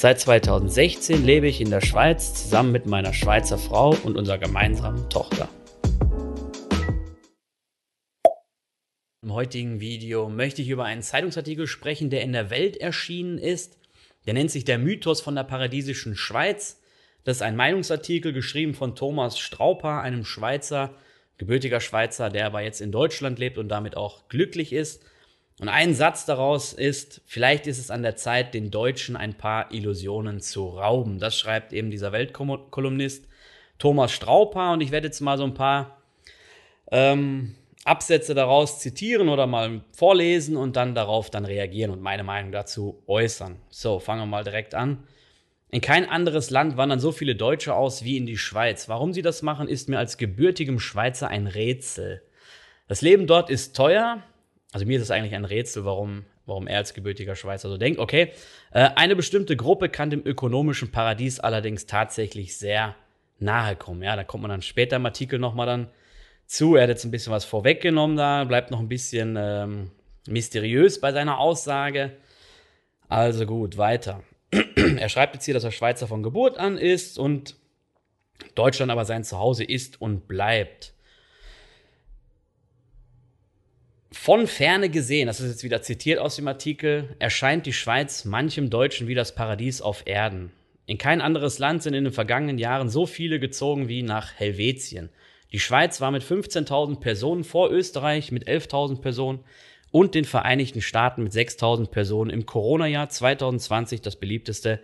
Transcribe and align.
Seit 0.00 0.20
2016 0.20 1.24
lebe 1.24 1.48
ich 1.48 1.60
in 1.60 1.70
der 1.70 1.80
Schweiz 1.80 2.32
zusammen 2.32 2.70
mit 2.70 2.86
meiner 2.86 3.12
Schweizer 3.12 3.58
Frau 3.58 3.96
und 4.04 4.16
unserer 4.16 4.38
gemeinsamen 4.38 5.10
Tochter. 5.10 5.48
Im 9.24 9.32
heutigen 9.32 9.80
Video 9.80 10.28
möchte 10.28 10.62
ich 10.62 10.68
über 10.68 10.84
einen 10.84 11.02
Zeitungsartikel 11.02 11.66
sprechen, 11.66 12.10
der 12.10 12.22
in 12.22 12.32
der 12.32 12.48
Welt 12.50 12.76
erschienen 12.76 13.38
ist. 13.38 13.76
Der 14.24 14.34
nennt 14.34 14.52
sich 14.52 14.64
Der 14.64 14.78
Mythos 14.78 15.20
von 15.20 15.34
der 15.34 15.42
paradiesischen 15.42 16.14
Schweiz 16.14 16.80
das 17.24 17.38
ist 17.38 17.42
ein 17.42 17.56
Meinungsartikel 17.56 18.32
geschrieben 18.32 18.74
von 18.74 18.94
Thomas 18.94 19.38
Strauper, 19.38 20.00
einem 20.00 20.24
Schweizer, 20.24 20.94
gebürtiger 21.36 21.80
Schweizer, 21.80 22.30
der 22.30 22.46
aber 22.46 22.62
jetzt 22.62 22.80
in 22.80 22.92
Deutschland 22.92 23.38
lebt 23.38 23.58
und 23.58 23.68
damit 23.68 23.98
auch 23.98 24.28
glücklich 24.28 24.72
ist. 24.72 25.04
Und 25.60 25.68
ein 25.68 25.94
Satz 25.94 26.24
daraus 26.24 26.72
ist, 26.72 27.20
vielleicht 27.26 27.66
ist 27.66 27.78
es 27.78 27.90
an 27.90 28.02
der 28.02 28.16
Zeit, 28.16 28.54
den 28.54 28.70
Deutschen 28.70 29.16
ein 29.16 29.34
paar 29.34 29.72
Illusionen 29.72 30.40
zu 30.40 30.68
rauben. 30.68 31.18
Das 31.18 31.36
schreibt 31.36 31.72
eben 31.72 31.90
dieser 31.90 32.12
Weltkolumnist 32.12 33.26
Thomas 33.78 34.12
Strauper. 34.12 34.72
Und 34.72 34.80
ich 34.80 34.92
werde 34.92 35.08
jetzt 35.08 35.20
mal 35.20 35.36
so 35.36 35.44
ein 35.44 35.54
paar 35.54 35.98
ähm, 36.92 37.56
Absätze 37.84 38.34
daraus 38.34 38.78
zitieren 38.78 39.28
oder 39.28 39.46
mal 39.46 39.80
vorlesen 39.92 40.56
und 40.56 40.76
dann 40.76 40.94
darauf 40.94 41.30
dann 41.30 41.44
reagieren 41.44 41.90
und 41.90 42.02
meine 42.02 42.22
Meinung 42.22 42.52
dazu 42.52 43.02
äußern. 43.06 43.56
So, 43.68 43.98
fangen 43.98 44.22
wir 44.22 44.26
mal 44.26 44.44
direkt 44.44 44.74
an. 44.74 45.04
In 45.70 45.80
kein 45.80 46.08
anderes 46.08 46.50
Land 46.50 46.76
wandern 46.76 47.00
so 47.00 47.12
viele 47.12 47.34
Deutsche 47.34 47.74
aus 47.74 48.04
wie 48.04 48.16
in 48.16 48.26
die 48.26 48.38
Schweiz. 48.38 48.88
Warum 48.88 49.12
sie 49.12 49.22
das 49.22 49.42
machen, 49.42 49.68
ist 49.68 49.88
mir 49.88 49.98
als 49.98 50.16
gebürtigem 50.16 50.80
Schweizer 50.80 51.28
ein 51.28 51.46
Rätsel. 51.46 52.22
Das 52.86 53.02
Leben 53.02 53.26
dort 53.26 53.50
ist 53.50 53.76
teuer. 53.76 54.22
Also 54.72 54.86
mir 54.86 54.96
ist 54.96 55.04
es 55.04 55.10
eigentlich 55.10 55.34
ein 55.34 55.44
Rätsel, 55.44 55.84
warum, 55.84 56.24
warum 56.46 56.66
er 56.66 56.78
als 56.78 56.94
gebürtiger 56.94 57.36
Schweizer 57.36 57.68
so 57.68 57.78
denkt. 57.78 57.98
Okay, 57.98 58.32
äh, 58.72 58.90
eine 58.96 59.16
bestimmte 59.16 59.56
Gruppe 59.56 59.88
kann 59.88 60.10
dem 60.10 60.24
ökonomischen 60.26 60.90
Paradies 60.90 61.40
allerdings 61.40 61.86
tatsächlich 61.86 62.56
sehr 62.56 62.94
nahe 63.38 63.76
kommen. 63.76 64.02
Ja, 64.02 64.16
da 64.16 64.24
kommt 64.24 64.42
man 64.42 64.50
dann 64.50 64.62
später 64.62 64.96
im 64.96 65.06
Artikel 65.06 65.38
nochmal 65.38 65.66
dann 65.66 65.88
zu. 66.46 66.76
Er 66.76 66.82
hat 66.82 66.90
jetzt 66.90 67.04
ein 67.04 67.10
bisschen 67.10 67.32
was 67.32 67.44
vorweggenommen 67.44 68.16
da, 68.16 68.44
bleibt 68.44 68.70
noch 68.70 68.80
ein 68.80 68.88
bisschen 68.88 69.36
ähm, 69.38 69.90
mysteriös 70.26 71.00
bei 71.00 71.12
seiner 71.12 71.38
Aussage. 71.38 72.12
Also 73.08 73.46
gut, 73.46 73.78
weiter. 73.78 74.22
er 74.76 75.08
schreibt 75.08 75.34
jetzt 75.34 75.44
hier, 75.44 75.54
dass 75.54 75.64
er 75.64 75.72
Schweizer 75.72 76.06
von 76.06 76.22
Geburt 76.22 76.58
an 76.58 76.76
ist 76.76 77.18
und 77.18 77.56
Deutschland 78.54 78.90
aber 78.92 79.04
sein 79.04 79.24
Zuhause 79.24 79.64
ist 79.64 80.00
und 80.00 80.28
bleibt. 80.28 80.92
Von 84.20 84.48
ferne 84.48 84.90
gesehen, 84.90 85.28
das 85.28 85.38
ist 85.38 85.48
jetzt 85.48 85.64
wieder 85.64 85.80
zitiert 85.80 86.18
aus 86.18 86.36
dem 86.36 86.48
Artikel, 86.48 87.14
erscheint 87.20 87.66
die 87.66 87.72
Schweiz 87.72 88.24
manchem 88.24 88.68
Deutschen 88.68 89.06
wie 89.06 89.14
das 89.14 89.32
Paradies 89.34 89.80
auf 89.80 90.02
Erden. 90.06 90.50
In 90.86 90.98
kein 90.98 91.20
anderes 91.20 91.60
Land 91.60 91.84
sind 91.84 91.94
in 91.94 92.02
den 92.02 92.12
vergangenen 92.12 92.58
Jahren 92.58 92.90
so 92.90 93.06
viele 93.06 93.38
gezogen 93.38 93.88
wie 93.88 94.02
nach 94.02 94.34
Helvetien. 94.34 95.08
Die 95.52 95.60
Schweiz 95.60 96.00
war 96.00 96.10
mit 96.10 96.24
15.000 96.24 96.98
Personen 96.98 97.44
vor 97.44 97.70
Österreich 97.70 98.32
mit 98.32 98.48
11.000 98.48 99.00
Personen 99.00 99.38
und 99.92 100.16
den 100.16 100.24
Vereinigten 100.24 100.82
Staaten 100.82 101.22
mit 101.22 101.32
6000 101.32 101.90
Personen 101.90 102.30
im 102.30 102.44
Corona-Jahr 102.44 103.08
2020 103.08 104.02
das 104.02 104.16
beliebteste 104.16 104.80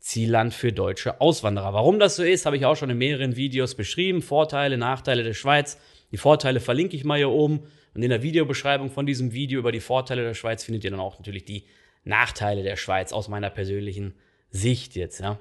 Zielland 0.00 0.54
für 0.54 0.72
deutsche 0.72 1.20
Auswanderer. 1.20 1.74
Warum 1.74 1.98
das 1.98 2.16
so 2.16 2.24
ist, 2.24 2.46
habe 2.46 2.56
ich 2.56 2.64
auch 2.64 2.76
schon 2.76 2.90
in 2.90 2.98
mehreren 2.98 3.36
Videos 3.36 3.74
beschrieben. 3.74 4.22
Vorteile, 4.22 4.78
Nachteile 4.78 5.24
der 5.24 5.34
Schweiz. 5.34 5.78
Die 6.12 6.16
Vorteile 6.16 6.60
verlinke 6.60 6.96
ich 6.96 7.04
mal 7.04 7.18
hier 7.18 7.30
oben. 7.30 7.60
Und 7.94 8.02
in 8.02 8.10
der 8.10 8.22
Videobeschreibung 8.22 8.90
von 8.90 9.06
diesem 9.06 9.32
Video 9.32 9.58
über 9.58 9.72
die 9.72 9.80
Vorteile 9.80 10.22
der 10.22 10.34
Schweiz 10.34 10.64
findet 10.64 10.84
ihr 10.84 10.90
dann 10.90 11.00
auch 11.00 11.18
natürlich 11.18 11.44
die 11.44 11.64
Nachteile 12.04 12.62
der 12.62 12.76
Schweiz 12.76 13.12
aus 13.12 13.28
meiner 13.28 13.50
persönlichen 13.50 14.14
Sicht 14.50 14.96
jetzt, 14.96 15.20
ja. 15.20 15.38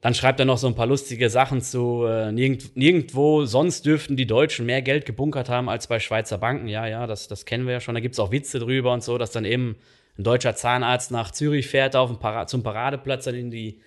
Dann 0.00 0.14
schreibt 0.14 0.38
er 0.38 0.46
noch 0.46 0.58
so 0.58 0.68
ein 0.68 0.76
paar 0.76 0.86
lustige 0.86 1.28
Sachen 1.28 1.60
zu. 1.60 2.04
Äh, 2.04 2.30
nirgend, 2.30 2.76
nirgendwo 2.76 3.44
sonst 3.46 3.84
dürften 3.84 4.16
die 4.16 4.26
Deutschen 4.26 4.64
mehr 4.64 4.80
Geld 4.80 5.06
gebunkert 5.06 5.48
haben 5.48 5.68
als 5.68 5.88
bei 5.88 5.98
Schweizer 5.98 6.38
Banken. 6.38 6.68
Ja, 6.68 6.86
ja, 6.86 7.08
das, 7.08 7.26
das 7.26 7.44
kennen 7.44 7.66
wir 7.66 7.72
ja 7.72 7.80
schon. 7.80 7.94
Da 7.94 8.00
gibt's 8.00 8.20
auch 8.20 8.30
Witze 8.30 8.60
drüber 8.60 8.92
und 8.92 9.02
so, 9.02 9.18
dass 9.18 9.32
dann 9.32 9.44
eben 9.44 9.76
ein 10.16 10.22
deutscher 10.22 10.54
Zahnarzt 10.54 11.10
nach 11.10 11.32
Zürich 11.32 11.66
fährt, 11.66 11.96
auf 11.96 12.16
Para 12.20 12.46
zum 12.46 12.62
Paradeplatz, 12.62 13.24
dann 13.24 13.34
in 13.34 13.50
die, 13.50 13.80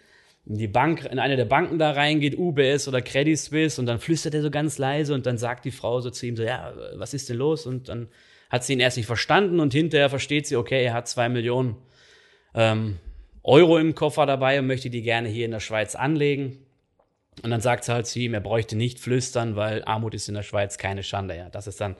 in 0.45 0.57
die 0.57 0.67
Bank, 0.67 1.05
in 1.05 1.19
eine 1.19 1.35
der 1.35 1.45
Banken 1.45 1.77
da 1.77 1.91
reingeht, 1.91 2.37
UBS 2.37 2.87
oder 2.87 3.01
Credit 3.01 3.37
Suisse, 3.37 3.79
und 3.79 3.85
dann 3.85 3.99
flüstert 3.99 4.33
er 4.33 4.41
so 4.41 4.49
ganz 4.49 4.77
leise 4.77 5.13
und 5.13 5.25
dann 5.25 5.37
sagt 5.37 5.65
die 5.65 5.71
Frau 5.71 6.01
so 6.01 6.09
zu 6.09 6.25
ihm 6.25 6.35
so, 6.35 6.43
ja, 6.43 6.73
was 6.95 7.13
ist 7.13 7.29
denn 7.29 7.37
los? 7.37 7.65
Und 7.65 7.89
dann 7.89 8.07
hat 8.49 8.63
sie 8.63 8.73
ihn 8.73 8.79
erst 8.79 8.97
nicht 8.97 9.05
verstanden 9.05 9.59
und 9.59 9.73
hinterher 9.73 10.09
versteht 10.09 10.47
sie, 10.47 10.55
okay, 10.55 10.83
er 10.83 10.93
hat 10.93 11.07
zwei 11.07 11.29
Millionen. 11.29 11.77
Ähm, 12.53 12.97
Euro 13.43 13.77
im 13.77 13.95
Koffer 13.95 14.25
dabei 14.25 14.59
und 14.59 14.67
möchte 14.67 14.89
die 14.89 15.01
gerne 15.01 15.29
hier 15.29 15.45
in 15.45 15.51
der 15.51 15.59
Schweiz 15.59 15.95
anlegen. 15.95 16.59
Und 17.43 17.49
dann 17.49 17.61
sagt 17.61 17.85
sie 17.85 17.93
halt 17.93 18.05
zu 18.05 18.19
ihm, 18.19 18.33
er 18.33 18.41
bräuchte 18.41 18.75
nicht 18.75 18.99
flüstern, 18.99 19.55
weil 19.55 19.83
Armut 19.85 20.13
ist 20.13 20.27
in 20.27 20.35
der 20.35 20.43
Schweiz 20.43 20.77
keine 20.77 21.01
Schande. 21.01 21.35
Ja, 21.35 21.49
das 21.49 21.65
ist 21.65 21.81
dann 21.81 21.95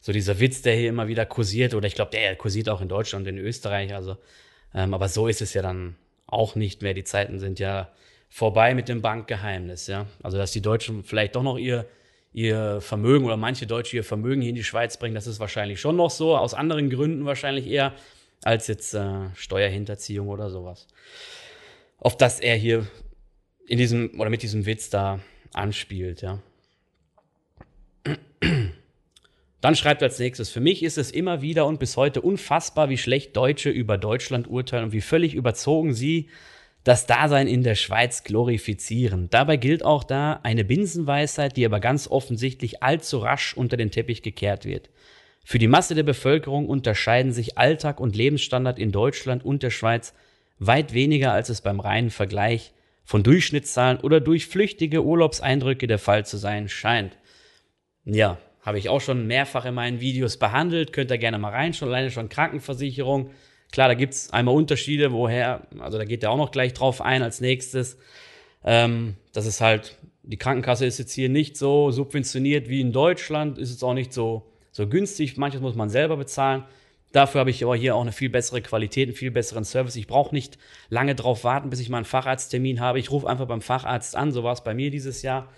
so 0.00 0.12
dieser 0.12 0.40
Witz, 0.40 0.62
der 0.62 0.74
hier 0.74 0.88
immer 0.88 1.08
wieder 1.08 1.26
kursiert. 1.26 1.74
Oder 1.74 1.86
ich 1.86 1.94
glaube, 1.94 2.12
der 2.12 2.36
kursiert 2.36 2.68
auch 2.68 2.80
in 2.80 2.88
Deutschland 2.88 3.26
und 3.26 3.36
in 3.36 3.44
Österreich. 3.44 3.94
Also, 3.94 4.16
ähm, 4.74 4.94
aber 4.94 5.08
so 5.08 5.26
ist 5.26 5.42
es 5.42 5.52
ja 5.52 5.60
dann 5.60 5.96
auch 6.26 6.54
nicht 6.54 6.82
mehr. 6.82 6.94
Die 6.94 7.04
Zeiten 7.04 7.38
sind 7.38 7.58
ja 7.58 7.90
vorbei 8.28 8.74
mit 8.74 8.88
dem 8.88 9.02
Bankgeheimnis. 9.02 9.86
Ja, 9.86 10.06
also 10.22 10.38
dass 10.38 10.52
die 10.52 10.62
Deutschen 10.62 11.04
vielleicht 11.04 11.36
doch 11.36 11.42
noch 11.42 11.58
ihr 11.58 11.86
ihr 12.36 12.82
Vermögen 12.82 13.24
oder 13.24 13.38
manche 13.38 13.66
Deutsche 13.66 13.96
ihr 13.96 14.04
Vermögen 14.04 14.42
hier 14.42 14.50
in 14.50 14.56
die 14.56 14.64
Schweiz 14.64 14.98
bringen, 14.98 15.14
das 15.14 15.26
ist 15.26 15.40
wahrscheinlich 15.40 15.80
schon 15.80 15.96
noch 15.96 16.10
so. 16.10 16.36
Aus 16.36 16.52
anderen 16.52 16.90
Gründen 16.90 17.24
wahrscheinlich 17.24 17.66
eher 17.66 17.94
als 18.42 18.66
jetzt 18.66 18.92
äh, 18.92 19.34
Steuerhinterziehung 19.34 20.28
oder 20.28 20.50
sowas. 20.50 20.86
Auf 21.98 22.14
das 22.16 22.38
er 22.38 22.54
hier 22.54 22.86
in 23.66 23.78
diesem 23.78 24.20
oder 24.20 24.28
mit 24.28 24.42
diesem 24.42 24.66
Witz 24.66 24.90
da 24.90 25.20
anspielt, 25.54 26.20
ja. 26.20 26.38
Dann 29.60 29.74
schreibt 29.74 30.02
er 30.02 30.08
als 30.08 30.18
nächstes, 30.18 30.50
für 30.50 30.60
mich 30.60 30.82
ist 30.82 30.98
es 30.98 31.10
immer 31.10 31.40
wieder 31.40 31.66
und 31.66 31.80
bis 31.80 31.96
heute 31.96 32.20
unfassbar, 32.20 32.88
wie 32.88 32.98
schlecht 32.98 33.36
Deutsche 33.36 33.70
über 33.70 33.98
Deutschland 33.98 34.48
urteilen 34.48 34.84
und 34.84 34.92
wie 34.92 35.00
völlig 35.00 35.34
überzogen 35.34 35.94
sie 35.94 36.28
das 36.84 37.06
Dasein 37.06 37.48
in 37.48 37.64
der 37.64 37.74
Schweiz 37.74 38.22
glorifizieren. 38.22 39.28
Dabei 39.30 39.56
gilt 39.56 39.84
auch 39.84 40.04
da 40.04 40.38
eine 40.44 40.64
Binsenweisheit, 40.64 41.56
die 41.56 41.66
aber 41.66 41.80
ganz 41.80 42.06
offensichtlich 42.06 42.82
allzu 42.82 43.18
rasch 43.18 43.56
unter 43.56 43.76
den 43.76 43.90
Teppich 43.90 44.22
gekehrt 44.22 44.64
wird. 44.64 44.88
Für 45.44 45.58
die 45.58 45.68
Masse 45.68 45.96
der 45.96 46.04
Bevölkerung 46.04 46.68
unterscheiden 46.68 47.32
sich 47.32 47.58
Alltag 47.58 47.98
und 47.98 48.14
Lebensstandard 48.14 48.78
in 48.78 48.92
Deutschland 48.92 49.44
und 49.44 49.62
der 49.62 49.70
Schweiz 49.70 50.14
weit 50.58 50.92
weniger, 50.92 51.32
als 51.32 51.48
es 51.48 51.60
beim 51.60 51.80
reinen 51.80 52.10
Vergleich 52.10 52.72
von 53.04 53.22
Durchschnittszahlen 53.22 53.98
oder 53.98 54.20
durch 54.20 54.46
flüchtige 54.46 55.04
Urlaubseindrücke 55.04 55.86
der 55.86 55.98
Fall 55.98 56.26
zu 56.26 56.36
sein 56.36 56.68
scheint. 56.68 57.16
Ja, 58.04 58.38
habe 58.66 58.78
ich 58.78 58.90
auch 58.90 59.00
schon 59.00 59.26
mehrfach 59.26 59.64
in 59.64 59.74
meinen 59.74 60.00
Videos 60.00 60.36
behandelt, 60.36 60.92
könnt 60.92 61.10
ihr 61.10 61.18
gerne 61.18 61.38
mal 61.38 61.52
reinschauen, 61.52 61.90
alleine 61.90 62.10
schon 62.10 62.28
Krankenversicherung. 62.28 63.30
Klar, 63.72 63.88
da 63.88 63.94
gibt's 63.94 64.30
einmal 64.30 64.54
Unterschiede, 64.54 65.12
woher, 65.12 65.66
also 65.78 65.96
da 65.96 66.04
geht 66.04 66.22
er 66.22 66.30
auch 66.30 66.36
noch 66.36 66.50
gleich 66.50 66.74
drauf 66.74 67.00
ein 67.00 67.22
als 67.22 67.40
nächstes. 67.40 67.96
Ähm, 68.64 69.14
das 69.32 69.46
ist 69.46 69.62
halt, 69.62 69.96
die 70.22 70.36
Krankenkasse 70.36 70.84
ist 70.84 70.98
jetzt 70.98 71.12
hier 71.12 71.28
nicht 71.28 71.56
so 71.56 71.90
subventioniert 71.90 72.68
wie 72.68 72.80
in 72.80 72.92
Deutschland, 72.92 73.56
ist 73.56 73.70
jetzt 73.70 73.82
auch 73.82 73.94
nicht 73.94 74.12
so 74.12 74.52
so 74.76 74.86
günstig. 74.86 75.38
Manches 75.38 75.62
muss 75.62 75.74
man 75.74 75.88
selber 75.88 76.18
bezahlen. 76.18 76.64
Dafür 77.12 77.40
habe 77.40 77.50
ich 77.50 77.64
aber 77.64 77.74
hier 77.74 77.96
auch 77.96 78.02
eine 78.02 78.12
viel 78.12 78.28
bessere 78.28 78.60
Qualität, 78.60 79.08
einen 79.08 79.16
viel 79.16 79.30
besseren 79.30 79.64
Service. 79.64 79.96
Ich 79.96 80.06
brauche 80.06 80.34
nicht 80.34 80.58
lange 80.90 81.14
drauf 81.14 81.44
warten, 81.44 81.70
bis 81.70 81.80
ich 81.80 81.88
mal 81.88 81.98
einen 81.98 82.04
Facharzttermin 82.04 82.80
habe. 82.80 82.98
Ich 82.98 83.10
rufe 83.10 83.26
einfach 83.26 83.46
beim 83.46 83.62
Facharzt 83.62 84.14
an, 84.14 84.32
so 84.32 84.44
war 84.44 84.52
es 84.52 84.62
bei 84.62 84.74
mir 84.74 84.90
dieses 84.90 85.22
Jahr 85.22 85.48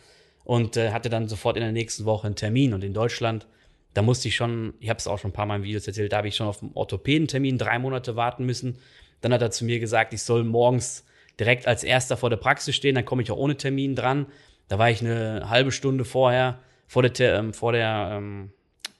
und 0.48 0.78
äh, 0.78 0.92
hatte 0.92 1.10
dann 1.10 1.28
sofort 1.28 1.58
in 1.58 1.62
der 1.62 1.72
nächsten 1.72 2.06
Woche 2.06 2.26
einen 2.26 2.34
Termin. 2.34 2.72
Und 2.72 2.82
in 2.82 2.94
Deutschland, 2.94 3.46
da 3.92 4.00
musste 4.00 4.28
ich 4.28 4.34
schon, 4.36 4.72
ich 4.80 4.88
habe 4.88 4.96
es 4.96 5.06
auch 5.06 5.18
schon 5.18 5.28
ein 5.28 5.34
paar 5.34 5.44
Mal 5.44 5.56
in 5.56 5.62
Videos 5.62 5.86
erzählt, 5.86 6.10
da 6.10 6.16
habe 6.16 6.28
ich 6.28 6.36
schon 6.36 6.46
auf 6.46 6.62
einen 6.62 6.72
Orthopädentermin 6.72 7.58
drei 7.58 7.78
Monate 7.78 8.16
warten 8.16 8.46
müssen. 8.46 8.78
Dann 9.20 9.34
hat 9.34 9.42
er 9.42 9.50
zu 9.50 9.66
mir 9.66 9.78
gesagt, 9.78 10.14
ich 10.14 10.22
soll 10.22 10.44
morgens 10.44 11.04
direkt 11.38 11.66
als 11.66 11.84
erster 11.84 12.16
vor 12.16 12.30
der 12.30 12.38
Praxis 12.38 12.74
stehen, 12.74 12.94
dann 12.94 13.04
komme 13.04 13.20
ich 13.20 13.30
auch 13.30 13.36
ohne 13.36 13.58
Termin 13.58 13.94
dran. 13.94 14.24
Da 14.68 14.78
war 14.78 14.88
ich 14.88 15.02
eine 15.02 15.50
halbe 15.50 15.70
Stunde 15.70 16.06
vorher 16.06 16.60
vor 16.86 17.02
der, 17.02 17.34
ähm, 17.34 17.52
vor 17.52 17.72
der 17.72 18.12
ähm, 18.12 18.50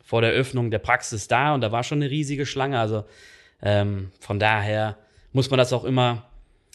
vor 0.04 0.20
der 0.20 0.32
Öffnung 0.32 0.70
der 0.70 0.80
Praxis 0.80 1.28
da 1.28 1.54
und 1.54 1.62
da 1.62 1.72
war 1.72 1.82
schon 1.82 2.02
eine 2.02 2.10
riesige 2.10 2.44
Schlange. 2.44 2.78
Also 2.78 3.04
ähm, 3.62 4.10
von 4.20 4.38
daher 4.38 4.98
muss 5.32 5.48
man 5.48 5.56
das 5.56 5.72
auch 5.72 5.84
immer 5.84 6.28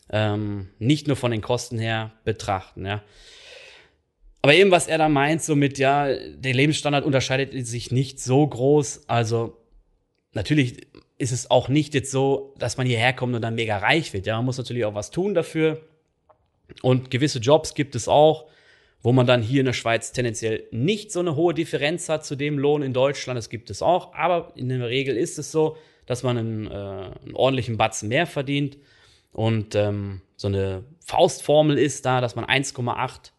ähm, 0.10 0.70
nicht 0.80 1.08
nur 1.08 1.16
von 1.16 1.30
den 1.30 1.42
Kosten 1.42 1.78
her 1.78 2.12
betrachten, 2.24 2.88
ja. 2.88 3.04
Aber 4.44 4.54
eben, 4.54 4.72
was 4.72 4.88
er 4.88 4.98
da 4.98 5.08
meint, 5.08 5.42
so 5.42 5.56
mit, 5.56 5.78
ja, 5.78 6.14
der 6.14 6.54
Lebensstandard 6.54 7.06
unterscheidet 7.06 7.66
sich 7.66 7.92
nicht 7.92 8.20
so 8.20 8.46
groß. 8.46 9.08
Also, 9.08 9.58
natürlich 10.34 10.86
ist 11.18 11.32
es 11.32 11.50
auch 11.50 11.70
nicht 11.70 11.94
jetzt 11.94 12.12
so, 12.12 12.54
dass 12.60 12.76
man 12.76 12.86
hierher 12.86 13.14
kommt 13.14 13.36
und 13.36 13.42
dann 13.42 13.56
mega 13.56 13.78
reich 13.78 14.12
wird. 14.12 14.26
Ja, 14.26 14.36
man 14.36 14.46
muss 14.46 14.58
natürlich 14.58 14.84
auch 14.84 14.96
was 14.96 15.12
tun 15.12 15.34
dafür. 15.34 15.82
Und 16.82 17.10
gewisse 17.10 17.40
Jobs 17.40 17.74
gibt 17.74 17.96
es 17.96 18.10
auch, 18.10 18.50
wo 19.02 19.14
man 19.14 19.26
dann 19.26 19.42
hier 19.42 19.62
in 19.62 19.66
der 19.66 19.74
Schweiz 19.74 20.12
tendenziell 20.12 20.66
nicht 20.72 21.14
so 21.14 21.22
eine 21.22 21.38
hohe 21.38 21.54
Differenz 21.54 22.10
hat 22.10 22.26
zu 22.26 22.36
dem 22.36 22.60
Lohn 22.60 22.82
in 22.82 22.92
Deutschland. 22.92 23.38
Das 23.38 23.50
gibt 23.50 23.70
es 23.70 23.82
auch. 23.82 24.14
Aber 24.14 24.52
in 24.56 24.68
der 24.68 24.90
Regel 24.90 25.16
ist 25.16 25.40
es 25.40 25.54
so, 25.54 25.78
dass 26.06 26.22
man 26.22 26.38
einen, 26.38 26.68
äh, 26.68 26.74
einen 26.74 27.36
ordentlichen 27.36 27.78
Batzen 27.78 28.10
mehr 28.10 28.28
verdient. 28.28 28.78
Und 29.32 29.74
ähm, 29.76 30.20
so 30.36 30.50
eine 30.50 30.84
Faustformel 31.00 31.78
ist 31.78 32.06
da, 32.06 32.20
dass 32.20 32.36
man 32.36 32.44
1,8 32.44 33.33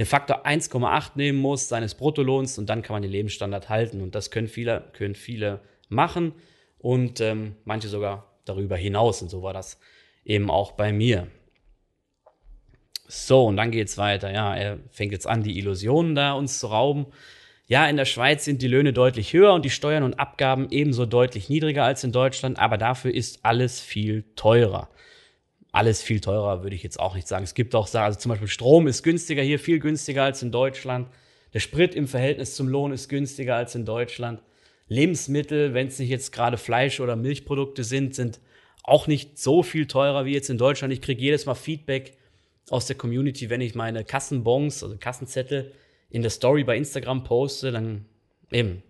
den 0.00 0.06
Faktor 0.06 0.46
1,8 0.46 1.10
nehmen 1.16 1.38
muss 1.38 1.68
seines 1.68 1.94
Bruttolohns 1.94 2.56
und 2.56 2.70
dann 2.70 2.80
kann 2.80 2.94
man 2.94 3.02
den 3.02 3.10
Lebensstandard 3.10 3.68
halten. 3.68 4.00
Und 4.00 4.14
das 4.14 4.30
können 4.30 4.48
viele, 4.48 4.82
können 4.94 5.14
viele 5.14 5.60
machen 5.90 6.32
und 6.78 7.20
ähm, 7.20 7.56
manche 7.66 7.88
sogar 7.88 8.32
darüber 8.46 8.78
hinaus. 8.78 9.20
Und 9.20 9.28
so 9.28 9.42
war 9.42 9.52
das 9.52 9.78
eben 10.24 10.50
auch 10.50 10.72
bei 10.72 10.90
mir. 10.90 11.26
So, 13.08 13.44
und 13.44 13.58
dann 13.58 13.72
geht's 13.72 13.98
weiter. 13.98 14.32
Ja, 14.32 14.56
er 14.56 14.78
fängt 14.88 15.12
jetzt 15.12 15.26
an, 15.26 15.42
die 15.42 15.58
Illusionen 15.58 16.14
da 16.14 16.32
uns 16.32 16.60
zu 16.60 16.68
rauben. 16.68 17.04
Ja, 17.66 17.86
in 17.86 17.98
der 17.98 18.06
Schweiz 18.06 18.46
sind 18.46 18.62
die 18.62 18.68
Löhne 18.68 18.94
deutlich 18.94 19.34
höher 19.34 19.52
und 19.52 19.66
die 19.66 19.70
Steuern 19.70 20.04
und 20.04 20.18
Abgaben 20.18 20.68
ebenso 20.70 21.04
deutlich 21.04 21.50
niedriger 21.50 21.84
als 21.84 22.04
in 22.04 22.12
Deutschland, 22.12 22.58
aber 22.58 22.78
dafür 22.78 23.14
ist 23.14 23.40
alles 23.44 23.80
viel 23.80 24.24
teurer 24.34 24.88
alles 25.72 26.02
viel 26.02 26.20
teurer, 26.20 26.62
würde 26.62 26.74
ich 26.74 26.82
jetzt 26.82 26.98
auch 26.98 27.14
nicht 27.14 27.28
sagen. 27.28 27.44
Es 27.44 27.54
gibt 27.54 27.74
auch, 27.74 27.92
also 27.94 28.18
zum 28.18 28.30
Beispiel 28.30 28.48
Strom 28.48 28.86
ist 28.86 29.02
günstiger 29.02 29.42
hier, 29.42 29.58
viel 29.58 29.78
günstiger 29.78 30.24
als 30.24 30.42
in 30.42 30.50
Deutschland. 30.50 31.08
Der 31.54 31.60
Sprit 31.60 31.94
im 31.94 32.08
Verhältnis 32.08 32.54
zum 32.54 32.68
Lohn 32.68 32.92
ist 32.92 33.08
günstiger 33.08 33.56
als 33.56 33.74
in 33.74 33.84
Deutschland. 33.84 34.42
Lebensmittel, 34.88 35.72
wenn 35.72 35.86
es 35.86 35.98
nicht 35.98 36.08
jetzt 36.08 36.32
gerade 36.32 36.56
Fleisch 36.56 37.00
oder 37.00 37.14
Milchprodukte 37.14 37.84
sind, 37.84 38.14
sind 38.14 38.40
auch 38.82 39.06
nicht 39.06 39.38
so 39.38 39.62
viel 39.62 39.86
teurer 39.86 40.24
wie 40.24 40.32
jetzt 40.32 40.50
in 40.50 40.58
Deutschland. 40.58 40.92
Ich 40.92 41.00
kriege 41.00 41.20
jedes 41.20 41.46
Mal 41.46 41.54
Feedback 41.54 42.16
aus 42.70 42.86
der 42.86 42.96
Community, 42.96 43.50
wenn 43.50 43.60
ich 43.60 43.74
meine 43.74 44.04
Kassenbons, 44.04 44.82
also 44.82 44.96
Kassenzettel, 44.96 45.72
in 46.08 46.22
der 46.22 46.30
Story 46.30 46.64
bei 46.64 46.76
Instagram 46.76 47.22
poste, 47.22 47.70
dann 47.70 48.06
eben, 48.50 48.82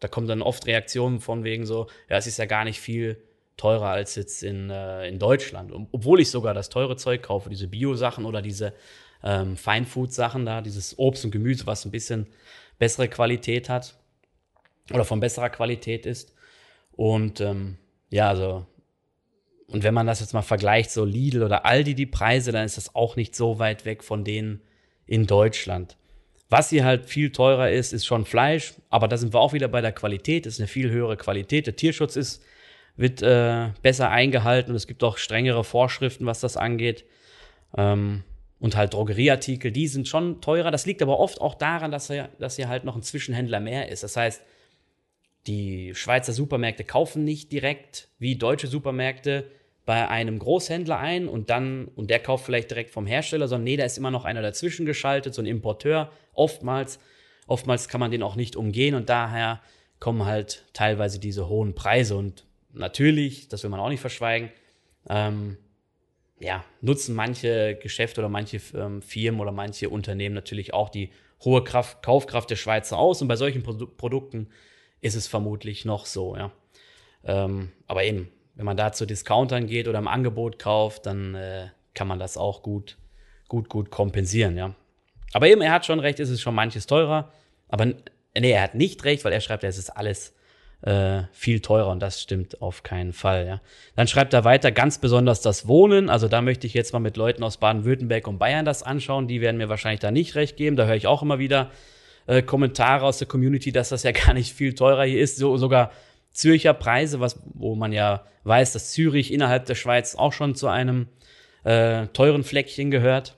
da 0.00 0.08
kommen 0.08 0.26
dann 0.26 0.42
oft 0.42 0.66
Reaktionen 0.66 1.20
von 1.20 1.42
wegen 1.42 1.64
so, 1.64 1.86
ja, 2.10 2.18
es 2.18 2.26
ist 2.26 2.38
ja 2.38 2.44
gar 2.44 2.64
nicht 2.64 2.80
viel 2.80 3.16
teurer 3.56 3.88
als 3.88 4.14
jetzt 4.14 4.42
in, 4.42 4.70
äh, 4.70 5.08
in 5.08 5.18
Deutschland. 5.18 5.72
Obwohl 5.92 6.20
ich 6.20 6.30
sogar 6.30 6.54
das 6.54 6.68
teure 6.68 6.96
Zeug 6.96 7.22
kaufe, 7.22 7.48
diese 7.48 7.68
Bio-Sachen 7.68 8.24
oder 8.24 8.42
diese 8.42 8.72
ähm, 9.22 9.56
Feinfood-Sachen 9.56 10.44
da, 10.44 10.60
dieses 10.60 10.98
Obst 10.98 11.24
und 11.24 11.30
Gemüse, 11.30 11.66
was 11.66 11.84
ein 11.84 11.90
bisschen 11.90 12.26
bessere 12.78 13.08
Qualität 13.08 13.68
hat 13.68 13.98
oder 14.92 15.04
von 15.04 15.20
besserer 15.20 15.50
Qualität 15.50 16.06
ist. 16.06 16.34
Und 16.92 17.40
ähm, 17.40 17.78
ja, 18.10 18.28
also, 18.28 18.66
und 19.68 19.82
wenn 19.82 19.94
man 19.94 20.06
das 20.06 20.20
jetzt 20.20 20.32
mal 20.32 20.42
vergleicht, 20.42 20.90
so 20.90 21.04
Lidl 21.04 21.42
oder 21.42 21.66
Aldi, 21.66 21.94
die 21.94 22.06
Preise, 22.06 22.52
dann 22.52 22.64
ist 22.64 22.76
das 22.76 22.94
auch 22.94 23.16
nicht 23.16 23.34
so 23.34 23.58
weit 23.58 23.84
weg 23.84 24.04
von 24.04 24.24
denen 24.24 24.60
in 25.06 25.26
Deutschland. 25.26 25.96
Was 26.48 26.70
hier 26.70 26.84
halt 26.84 27.06
viel 27.06 27.32
teurer 27.32 27.70
ist, 27.70 27.92
ist 27.92 28.06
schon 28.06 28.24
Fleisch, 28.24 28.74
aber 28.88 29.08
da 29.08 29.16
sind 29.16 29.34
wir 29.34 29.40
auch 29.40 29.52
wieder 29.52 29.66
bei 29.66 29.80
der 29.80 29.92
Qualität, 29.92 30.46
ist 30.46 30.60
eine 30.60 30.68
viel 30.68 30.90
höhere 30.90 31.16
Qualität. 31.16 31.66
Der 31.66 31.74
Tierschutz 31.74 32.14
ist 32.14 32.42
wird 32.96 33.22
äh, 33.22 33.70
besser 33.82 34.10
eingehalten 34.10 34.70
und 34.70 34.76
es 34.76 34.86
gibt 34.86 35.04
auch 35.04 35.18
strengere 35.18 35.64
Vorschriften, 35.64 36.26
was 36.26 36.40
das 36.40 36.56
angeht. 36.56 37.04
Ähm, 37.76 38.24
und 38.58 38.74
halt 38.74 38.94
Drogerieartikel, 38.94 39.70
die 39.70 39.86
sind 39.86 40.08
schon 40.08 40.40
teurer. 40.40 40.70
Das 40.70 40.86
liegt 40.86 41.02
aber 41.02 41.18
oft 41.20 41.40
auch 41.40 41.54
daran, 41.54 41.90
dass, 41.90 42.08
er, 42.08 42.30
dass 42.38 42.56
hier 42.56 42.68
halt 42.68 42.84
noch 42.84 42.96
ein 42.96 43.02
Zwischenhändler 43.02 43.60
mehr 43.60 43.90
ist. 43.90 44.02
Das 44.02 44.16
heißt, 44.16 44.42
die 45.46 45.94
Schweizer 45.94 46.32
Supermärkte 46.32 46.84
kaufen 46.84 47.24
nicht 47.24 47.52
direkt 47.52 48.08
wie 48.18 48.36
deutsche 48.36 48.66
Supermärkte 48.66 49.50
bei 49.84 50.08
einem 50.08 50.38
Großhändler 50.38 50.98
ein 50.98 51.28
und 51.28 51.50
dann, 51.50 51.86
und 51.94 52.10
der 52.10 52.18
kauft 52.18 52.44
vielleicht 52.44 52.70
direkt 52.70 52.90
vom 52.90 53.06
Hersteller, 53.06 53.46
sondern 53.46 53.64
nee, 53.64 53.76
da 53.76 53.84
ist 53.84 53.98
immer 53.98 54.10
noch 54.10 54.24
einer 54.24 54.42
dazwischen 54.42 54.84
geschaltet, 54.84 55.34
so 55.34 55.42
ein 55.42 55.46
Importeur, 55.46 56.10
oftmals. 56.32 56.98
Oftmals 57.46 57.86
kann 57.86 58.00
man 58.00 58.10
den 58.10 58.24
auch 58.24 58.34
nicht 58.34 58.56
umgehen 58.56 58.96
und 58.96 59.08
daher 59.08 59.60
kommen 60.00 60.24
halt 60.24 60.64
teilweise 60.72 61.20
diese 61.20 61.48
hohen 61.48 61.74
Preise 61.76 62.16
und 62.16 62.44
natürlich, 62.76 63.48
das 63.48 63.62
will 63.62 63.70
man 63.70 63.80
auch 63.80 63.88
nicht 63.88 64.00
verschweigen, 64.00 64.50
ähm, 65.08 65.56
ja, 66.38 66.64
nutzen 66.80 67.14
manche 67.14 67.76
Geschäfte 67.76 68.20
oder 68.20 68.28
manche 68.28 68.60
ähm, 68.74 69.02
Firmen 69.02 69.40
oder 69.40 69.52
manche 69.52 69.88
Unternehmen 69.88 70.34
natürlich 70.34 70.74
auch 70.74 70.90
die 70.90 71.10
hohe 71.44 71.64
Kraft, 71.64 72.02
Kaufkraft 72.02 72.50
der 72.50 72.56
Schweizer 72.56 72.98
aus. 72.98 73.22
Und 73.22 73.28
bei 73.28 73.36
solchen 73.36 73.62
Pro 73.62 73.74
Produkten 73.86 74.48
ist 75.00 75.14
es 75.14 75.26
vermutlich 75.26 75.84
noch 75.84 76.06
so, 76.06 76.36
ja. 76.36 76.52
Ähm, 77.24 77.72
aber 77.86 78.04
eben, 78.04 78.28
wenn 78.54 78.66
man 78.66 78.76
da 78.76 78.92
zu 78.92 79.06
Discountern 79.06 79.66
geht 79.66 79.88
oder 79.88 79.98
im 79.98 80.08
Angebot 80.08 80.58
kauft, 80.58 81.06
dann 81.06 81.34
äh, 81.34 81.68
kann 81.94 82.08
man 82.08 82.18
das 82.18 82.36
auch 82.36 82.62
gut, 82.62 82.98
gut, 83.48 83.68
gut 83.68 83.90
kompensieren, 83.90 84.56
ja. 84.56 84.74
Aber 85.32 85.48
eben, 85.48 85.60
er 85.60 85.72
hat 85.72 85.86
schon 85.86 86.00
recht, 86.00 86.20
es 86.20 86.30
ist 86.30 86.40
schon 86.40 86.54
manches 86.54 86.86
teurer. 86.86 87.32
Aber 87.68 87.86
nee, 87.86 88.50
er 88.50 88.62
hat 88.62 88.74
nicht 88.74 89.04
recht, 89.04 89.24
weil 89.24 89.32
er 89.32 89.40
schreibt, 89.40 89.64
es 89.64 89.78
ist 89.78 89.90
alles 89.90 90.34
äh, 90.82 91.22
viel 91.32 91.60
teurer 91.60 91.90
und 91.90 92.00
das 92.00 92.20
stimmt 92.22 92.60
auf 92.60 92.82
keinen 92.82 93.12
Fall. 93.12 93.46
Ja. 93.46 93.60
Dann 93.94 94.06
schreibt 94.06 94.34
er 94.34 94.44
weiter, 94.44 94.70
ganz 94.72 94.98
besonders 94.98 95.40
das 95.40 95.66
Wohnen. 95.66 96.08
Also 96.10 96.28
da 96.28 96.42
möchte 96.42 96.66
ich 96.66 96.74
jetzt 96.74 96.92
mal 96.92 96.98
mit 96.98 97.16
Leuten 97.16 97.42
aus 97.42 97.56
Baden-Württemberg 97.56 98.26
und 98.28 98.38
Bayern 98.38 98.64
das 98.64 98.82
anschauen. 98.82 99.26
Die 99.26 99.40
werden 99.40 99.56
mir 99.56 99.68
wahrscheinlich 99.68 100.00
da 100.00 100.10
nicht 100.10 100.34
recht 100.34 100.56
geben. 100.56 100.76
Da 100.76 100.86
höre 100.86 100.94
ich 100.94 101.06
auch 101.06 101.22
immer 101.22 101.38
wieder 101.38 101.70
äh, 102.26 102.42
Kommentare 102.42 103.04
aus 103.04 103.18
der 103.18 103.26
Community, 103.26 103.72
dass 103.72 103.88
das 103.88 104.02
ja 104.02 104.12
gar 104.26 104.34
nicht 104.34 104.52
viel 104.54 104.74
teurer 104.74 105.04
hier 105.04 105.20
ist. 105.20 105.36
So, 105.36 105.56
sogar 105.56 105.92
Zürcher 106.30 106.74
Preise, 106.74 107.18
was, 107.20 107.40
wo 107.54 107.74
man 107.74 107.92
ja 107.92 108.24
weiß, 108.44 108.72
dass 108.72 108.92
Zürich 108.92 109.32
innerhalb 109.32 109.64
der 109.66 109.74
Schweiz 109.74 110.14
auch 110.14 110.32
schon 110.32 110.54
zu 110.54 110.68
einem 110.68 111.08
äh, 111.64 112.06
teuren 112.08 112.44
Fleckchen 112.44 112.90
gehört. 112.90 113.36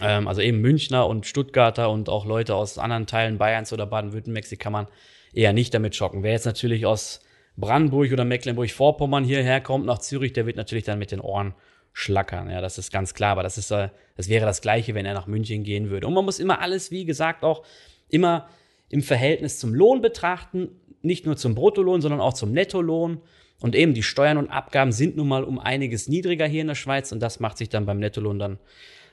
Ähm, 0.00 0.26
also 0.26 0.40
eben 0.40 0.60
Münchner 0.60 1.06
und 1.06 1.26
Stuttgarter 1.26 1.90
und 1.90 2.08
auch 2.08 2.24
Leute 2.24 2.54
aus 2.54 2.78
anderen 2.78 3.06
Teilen 3.06 3.38
Bayerns 3.38 3.72
oder 3.72 3.86
Baden-Württembergs, 3.86 4.48
die 4.48 4.56
kann 4.56 4.72
man 4.72 4.88
eher 5.32 5.52
nicht 5.52 5.74
damit 5.74 5.94
schocken. 5.96 6.22
Wer 6.22 6.32
jetzt 6.32 6.46
natürlich 6.46 6.86
aus 6.86 7.20
Brandenburg 7.56 8.12
oder 8.12 8.24
Mecklenburg-Vorpommern 8.24 9.24
hierher 9.24 9.60
kommt 9.60 9.86
nach 9.86 9.98
Zürich, 9.98 10.32
der 10.32 10.46
wird 10.46 10.56
natürlich 10.56 10.84
dann 10.84 10.98
mit 10.98 11.12
den 11.12 11.20
Ohren 11.20 11.54
schlackern. 11.92 12.50
Ja, 12.50 12.60
das 12.60 12.78
ist 12.78 12.90
ganz 12.92 13.14
klar. 13.14 13.32
Aber 13.32 13.42
das 13.42 13.58
ist, 13.58 13.70
äh, 13.70 13.88
das 14.16 14.28
wäre 14.28 14.46
das 14.46 14.60
Gleiche, 14.60 14.94
wenn 14.94 15.06
er 15.06 15.14
nach 15.14 15.26
München 15.26 15.62
gehen 15.62 15.90
würde. 15.90 16.06
Und 16.06 16.14
man 16.14 16.24
muss 16.24 16.38
immer 16.38 16.60
alles, 16.60 16.90
wie 16.90 17.04
gesagt, 17.04 17.44
auch 17.44 17.64
immer 18.08 18.48
im 18.88 19.02
Verhältnis 19.02 19.58
zum 19.58 19.74
Lohn 19.74 20.00
betrachten. 20.00 20.68
Nicht 21.02 21.26
nur 21.26 21.36
zum 21.36 21.54
Bruttolohn, 21.54 22.00
sondern 22.00 22.20
auch 22.20 22.34
zum 22.34 22.52
Nettolohn. 22.52 23.20
Und 23.60 23.74
eben 23.74 23.94
die 23.94 24.02
Steuern 24.02 24.38
und 24.38 24.48
Abgaben 24.48 24.92
sind 24.92 25.16
nun 25.16 25.28
mal 25.28 25.44
um 25.44 25.58
einiges 25.58 26.08
niedriger 26.08 26.46
hier 26.46 26.62
in 26.62 26.68
der 26.68 26.74
Schweiz. 26.74 27.12
Und 27.12 27.20
das 27.20 27.40
macht 27.40 27.58
sich 27.58 27.68
dann 27.68 27.86
beim 27.86 27.98
Nettolohn 27.98 28.38
dann 28.38 28.58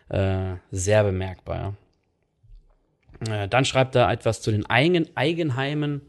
äh, 0.09 0.57
sehr 0.71 1.03
bemerkbar. 1.03 1.55
Ja. 1.57 1.73
Äh, 3.27 3.47
dann 3.47 3.65
schreibt 3.65 3.95
er 3.95 4.09
etwas 4.11 4.41
zu 4.41 4.51
den 4.51 4.65
Eigen 4.69 5.07
Eigenheimen 5.15 6.01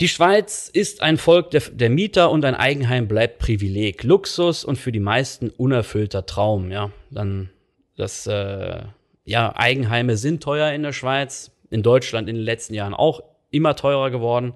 die 0.00 0.08
Schweiz 0.08 0.68
ist 0.72 1.02
ein 1.02 1.18
Volk 1.18 1.52
der, 1.52 1.62
der, 1.70 1.88
Mieter 1.88 2.30
und 2.30 2.44
ein 2.44 2.56
Eigenheim 2.56 3.06
bleibt 3.06 3.38
Privileg, 3.38 4.02
Luxus 4.02 4.64
und 4.64 4.76
für 4.76 4.90
die 4.90 5.00
meisten 5.00 5.50
unerfüllter 5.50 6.26
Traum. 6.26 6.72
Ja, 6.72 6.90
dann 7.10 7.50
das 7.96 8.26
äh, 8.26 8.82
ja 9.24 9.54
Eigenheime 9.56 10.16
sind 10.16 10.42
teuer 10.42 10.72
in 10.72 10.82
der 10.82 10.92
Schweiz, 10.92 11.52
in 11.70 11.82
Deutschland 11.82 12.28
in 12.28 12.34
den 12.34 12.44
letzten 12.44 12.74
Jahren 12.74 12.92
auch 12.92 13.22
immer 13.50 13.76
teurer 13.76 14.10
geworden. 14.10 14.54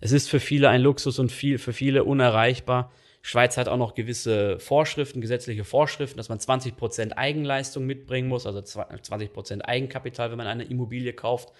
Es 0.00 0.10
ist 0.10 0.28
für 0.28 0.40
viele 0.40 0.68
ein 0.68 0.80
Luxus 0.80 1.20
und 1.20 1.30
viel 1.30 1.58
für 1.58 1.72
viele 1.72 2.02
unerreichbar. 2.02 2.90
Schweiz 3.24 3.56
hat 3.56 3.68
auch 3.68 3.76
noch 3.76 3.94
gewisse 3.94 4.58
Vorschriften, 4.58 5.20
gesetzliche 5.20 5.64
Vorschriften, 5.64 6.16
dass 6.16 6.28
man 6.28 6.40
20 6.40 6.76
Prozent 6.76 7.16
Eigenleistung 7.16 7.86
mitbringen 7.86 8.28
muss, 8.28 8.46
also 8.46 8.60
20 8.60 9.32
Prozent 9.32 9.66
Eigenkapital, 9.66 10.32
wenn 10.32 10.38
man 10.38 10.48
eine 10.48 10.64
Immobilie 10.64 11.12
kauft. 11.12 11.52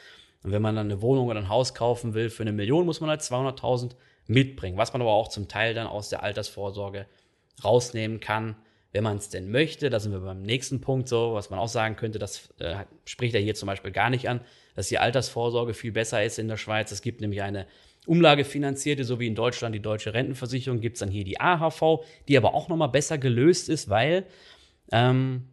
Und 0.43 0.51
wenn 0.51 0.61
man 0.61 0.75
dann 0.75 0.91
eine 0.91 1.01
Wohnung 1.03 1.29
oder 1.29 1.39
ein 1.39 1.49
Haus 1.49 1.73
kaufen 1.73 2.15
will 2.15 2.31
für 2.31 2.43
eine 2.43 2.53
Million, 2.53 2.85
muss 2.85 3.01
man 3.01 3.11
halt 3.11 3.21
200.000 3.21 3.93
mitbringen, 4.27 4.77
was 4.77 4.93
man 4.93 5.03
aber 5.03 5.13
auch 5.13 5.29
zum 5.29 5.47
Teil 5.47 5.73
dann 5.73 5.87
aus 5.87 6.09
der 6.09 6.25
Altersvorsorge 6.25 7.07
rausnehmen 7.63 8.19
kann, 8.19 8.57
wenn 8.91 9.05
man 9.05 9.19
es 9.19 9.29
denn 9.29 9.51
möchte. 9.53 9.89
Da 9.89 10.01
sind 10.01 10.11
wir 10.11 10.19
beim 10.19 10.43
nächsten 10.43 10.81
Punkt 10.81 11.09
so, 11.09 11.35
was 11.35 11.51
man 11.51 11.61
auch 11.61 11.69
sagen 11.69 11.95
könnte, 11.95 12.19
das 12.19 12.49
äh, 12.59 12.85
spricht 13.05 13.37
er 13.37 13.41
hier 13.41 13.55
zum 13.55 13.69
Beispiel 13.69 13.93
gar 13.93 14.11
nicht 14.11 14.29
an, 14.29 14.41
dass 14.75 14.89
die 14.89 14.99
Altersvorsorge 14.99 15.75
viel 15.75 15.93
besser 15.93 16.25
ist 16.25 16.41
in 16.41 16.49
der 16.49 16.57
Schweiz. 16.57 16.91
Es 16.91 17.03
gibt 17.03 17.21
nämlich 17.21 17.43
eine 17.43 17.67
umlagefinanzierte, 18.07 19.05
so 19.05 19.21
wie 19.21 19.27
in 19.27 19.35
Deutschland 19.35 19.75
die 19.75 19.83
deutsche 19.83 20.13
Rentenversicherung, 20.13 20.81
gibt 20.81 20.97
es 20.97 21.01
dann 21.01 21.11
hier 21.11 21.25
die 21.25 21.41
AHV, 21.41 22.05
die 22.29 22.37
aber 22.37 22.55
auch 22.55 22.69
nochmal 22.69 22.89
besser 22.89 23.19
gelöst 23.19 23.69
ist, 23.69 23.89
weil 23.89 24.25
ähm, 24.91 25.45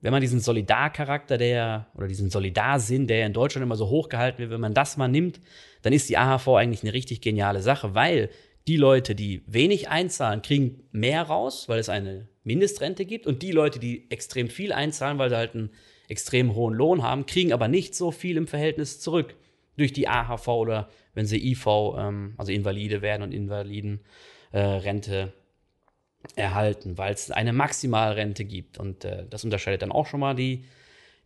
wenn 0.00 0.12
man 0.12 0.20
diesen 0.20 0.40
Solidarcharakter, 0.40 1.36
der 1.36 1.88
oder 1.94 2.06
diesen 2.06 2.30
Solidarsinn, 2.30 3.06
der 3.06 3.26
in 3.26 3.32
Deutschland 3.32 3.64
immer 3.64 3.76
so 3.76 3.88
hochgehalten 3.88 4.38
wird, 4.38 4.50
wenn 4.50 4.60
man 4.60 4.74
das 4.74 4.96
mal 4.96 5.08
nimmt, 5.08 5.40
dann 5.82 5.92
ist 5.92 6.08
die 6.08 6.16
AHV 6.16 6.48
eigentlich 6.48 6.82
eine 6.82 6.92
richtig 6.92 7.20
geniale 7.20 7.60
Sache, 7.60 7.94
weil 7.94 8.30
die 8.68 8.76
Leute, 8.76 9.14
die 9.14 9.42
wenig 9.46 9.88
einzahlen, 9.88 10.42
kriegen 10.42 10.84
mehr 10.92 11.22
raus, 11.22 11.68
weil 11.68 11.78
es 11.78 11.88
eine 11.88 12.28
Mindestrente 12.44 13.04
gibt. 13.04 13.26
Und 13.26 13.42
die 13.42 13.52
Leute, 13.52 13.78
die 13.78 14.10
extrem 14.10 14.48
viel 14.48 14.72
einzahlen, 14.72 15.18
weil 15.18 15.30
sie 15.30 15.36
halt 15.36 15.54
einen 15.54 15.70
extrem 16.08 16.54
hohen 16.54 16.74
Lohn 16.74 17.02
haben, 17.02 17.26
kriegen 17.26 17.52
aber 17.52 17.68
nicht 17.68 17.94
so 17.94 18.10
viel 18.10 18.36
im 18.36 18.46
Verhältnis 18.46 19.00
zurück 19.00 19.34
durch 19.76 19.92
die 19.92 20.08
AHV 20.08 20.48
oder 20.48 20.88
wenn 21.14 21.26
sie 21.26 21.50
IV, 21.50 21.66
ähm, 21.96 22.34
also 22.36 22.52
Invalide 22.52 23.02
werden 23.02 23.22
und 23.22 23.32
Invalidenrente 23.32 25.22
äh, 25.22 26.40
erhalten, 26.40 26.98
weil 26.98 27.14
es 27.14 27.30
eine 27.30 27.52
Maximalrente 27.52 28.44
gibt. 28.44 28.78
Und 28.78 29.04
äh, 29.04 29.24
das 29.28 29.44
unterscheidet 29.44 29.82
dann 29.82 29.92
auch 29.92 30.06
schon 30.06 30.20
mal 30.20 30.34
die, 30.34 30.64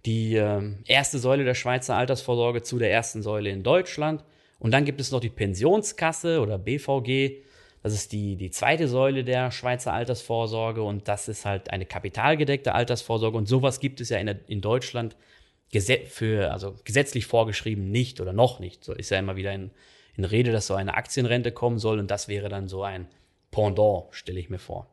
die 0.04 0.36
äh, 0.36 0.62
erste 0.86 1.18
Säule 1.18 1.44
der 1.44 1.54
Schweizer 1.54 1.96
Altersvorsorge 1.96 2.62
zu 2.62 2.78
der 2.78 2.92
ersten 2.92 3.22
Säule 3.22 3.50
in 3.50 3.62
Deutschland. 3.62 4.24
Und 4.58 4.72
dann 4.72 4.84
gibt 4.84 5.00
es 5.00 5.10
noch 5.10 5.20
die 5.20 5.30
Pensionskasse 5.30 6.40
oder 6.40 6.58
BVG. 6.58 7.42
Das 7.82 7.94
ist 7.94 8.12
die, 8.12 8.36
die 8.36 8.50
zweite 8.50 8.88
Säule 8.88 9.24
der 9.24 9.50
Schweizer 9.50 9.94
Altersvorsorge 9.94 10.82
und 10.82 11.08
das 11.08 11.28
ist 11.28 11.46
halt 11.46 11.70
eine 11.70 11.86
kapitalgedeckte 11.86 12.74
Altersvorsorge. 12.74 13.38
Und 13.38 13.46
sowas 13.46 13.80
gibt 13.80 14.02
es 14.02 14.10
ja 14.10 14.18
in, 14.18 14.28
in 14.48 14.60
Deutschland 14.60 15.16
für, 16.08 16.52
also 16.52 16.76
gesetzlich 16.84 17.26
vorgeschrieben 17.26 17.90
nicht 17.90 18.20
oder 18.20 18.32
noch 18.32 18.60
nicht. 18.60 18.84
So 18.84 18.92
ist 18.92 19.10
ja 19.10 19.18
immer 19.18 19.36
wieder 19.36 19.52
in, 19.52 19.70
in 20.16 20.24
Rede, 20.24 20.52
dass 20.52 20.66
so 20.66 20.74
eine 20.74 20.94
Aktienrente 20.94 21.52
kommen 21.52 21.78
soll 21.78 21.98
und 21.98 22.10
das 22.10 22.28
wäre 22.28 22.48
dann 22.48 22.68
so 22.68 22.82
ein 22.82 23.08
Pendant, 23.50 24.06
stelle 24.10 24.40
ich 24.40 24.50
mir 24.50 24.58
vor. 24.58 24.86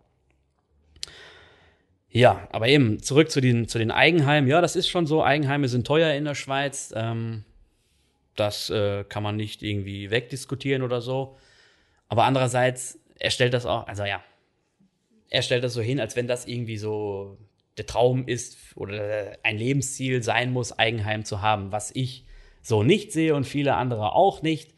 Ja, 2.10 2.48
aber 2.52 2.68
eben 2.68 3.02
zurück 3.02 3.30
zu 3.30 3.42
den, 3.42 3.68
zu 3.68 3.78
den 3.78 3.92
Eigenheimen. 3.92 4.50
Ja, 4.50 4.62
das 4.62 4.76
ist 4.76 4.88
schon 4.88 5.06
so. 5.06 5.24
Eigenheime 5.24 5.68
sind 5.68 5.86
teuer 5.86 6.14
in 6.14 6.26
der 6.26 6.36
Schweiz. 6.36 6.94
Ähm, 6.96 7.44
das 8.36 8.70
äh, 8.70 9.04
kann 9.04 9.24
man 9.24 9.36
nicht 9.36 9.62
irgendwie 9.62 10.10
wegdiskutieren 10.10 10.84
oder 10.84 11.02
so. 11.02 11.38
Aber 12.08 12.24
andererseits, 12.24 13.00
er 13.20 13.32
stellt 13.32 13.54
das 13.54 13.66
auch, 13.66 13.88
also 13.88 14.06
ja, 14.06 14.24
er 15.30 15.42
stellt 15.42 15.64
das 15.64 15.74
so 15.74 15.82
hin, 15.82 16.00
als 16.00 16.16
wenn 16.16 16.28
das 16.28 16.48
irgendwie 16.48 16.78
so 16.78 17.38
der 17.78 17.86
Traum 17.86 18.28
ist 18.28 18.58
oder 18.76 19.38
ein 19.44 19.58
Lebensziel 19.58 20.24
sein 20.24 20.52
muss, 20.52 20.78
Eigenheim 20.78 21.26
zu 21.26 21.42
haben, 21.42 21.72
was 21.72 21.92
ich 21.94 22.26
so 22.62 22.84
nicht 22.84 23.12
sehe 23.12 23.36
und 23.36 23.46
viele 23.46 23.76
andere 23.76 24.14
auch 24.14 24.42
nicht. 24.42 24.74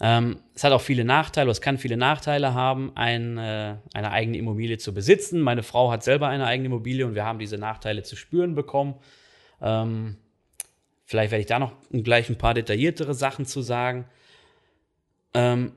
Ähm, 0.00 0.40
es 0.54 0.64
hat 0.64 0.72
auch 0.72 0.80
viele 0.80 1.04
Nachteile, 1.04 1.50
es 1.50 1.60
kann 1.60 1.76
viele 1.76 1.96
Nachteile 1.96 2.54
haben, 2.54 2.92
ein, 2.96 3.36
äh, 3.36 3.76
eine 3.92 4.10
eigene 4.10 4.38
Immobilie 4.38 4.78
zu 4.78 4.94
besitzen. 4.94 5.40
Meine 5.40 5.62
Frau 5.62 5.90
hat 5.90 6.02
selber 6.02 6.28
eine 6.28 6.46
eigene 6.46 6.66
Immobilie 6.66 7.04
und 7.04 7.14
wir 7.14 7.24
haben 7.24 7.38
diese 7.38 7.58
Nachteile 7.58 8.02
zu 8.02 8.16
spüren 8.16 8.54
bekommen. 8.54 8.94
Ähm, 9.60 10.16
Vielleicht 11.10 11.32
werde 11.32 11.40
ich 11.40 11.48
da 11.48 11.58
noch 11.58 11.72
gleich 11.90 12.28
ein 12.28 12.38
paar 12.38 12.54
detailliertere 12.54 13.14
Sachen 13.14 13.44
zu 13.44 13.62
sagen. 13.62 14.04
Ähm, 15.34 15.72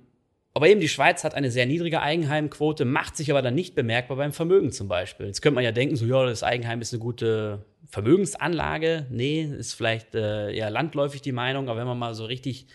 aber 0.54 0.68
eben 0.68 0.80
die 0.80 0.88
Schweiz 0.88 1.24
hat 1.24 1.34
eine 1.34 1.50
sehr 1.50 1.66
niedrige 1.66 2.02
Eigenheimquote, 2.02 2.86
macht 2.86 3.18
sich 3.18 3.32
aber 3.32 3.42
dann 3.42 3.56
nicht 3.56 3.74
bemerkbar 3.74 4.18
beim 4.18 4.34
Vermögen 4.34 4.72
zum 4.72 4.88
Beispiel. 4.88 5.26
Jetzt 5.26 5.42
könnte 5.42 5.56
man 5.56 5.64
ja 5.64 5.72
denken, 5.72 5.96
so 5.96 6.06
ja, 6.06 6.26
das 6.26 6.44
Eigenheim 6.44 6.80
ist 6.82 6.94
eine 6.94 7.02
gute 7.02 7.66
Vermögensanlage. 7.90 9.08
Nee, 9.10 9.44
ist 9.44 9.74
vielleicht 9.74 10.14
äh, 10.14 10.54
eher 10.54 10.70
landläufig 10.70 11.22
die 11.22 11.32
Meinung, 11.32 11.70
aber 11.70 11.80
wenn 11.80 11.88
man 11.88 11.98
mal 11.98 12.14
so 12.14 12.26
richtig, 12.26 12.68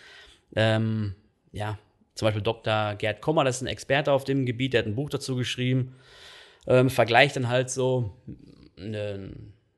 ähm, 0.56 1.14
ja, 1.52 1.78
zum 2.14 2.26
Beispiel 2.26 2.42
Dr. 2.42 2.96
Gerd 2.96 3.20
Kommer, 3.20 3.44
das 3.44 3.56
ist 3.56 3.62
ein 3.62 3.68
Experte 3.68 4.10
auf 4.10 4.24
dem 4.24 4.44
Gebiet, 4.44 4.72
der 4.72 4.80
hat 4.80 4.86
ein 4.86 4.96
Buch 4.96 5.08
dazu 5.08 5.36
geschrieben, 5.36 5.94
ähm, 6.66 6.90
vergleicht 6.90 7.36
dann 7.36 7.48
halt 7.48 7.70
so 7.70 8.16
eine 8.76 9.30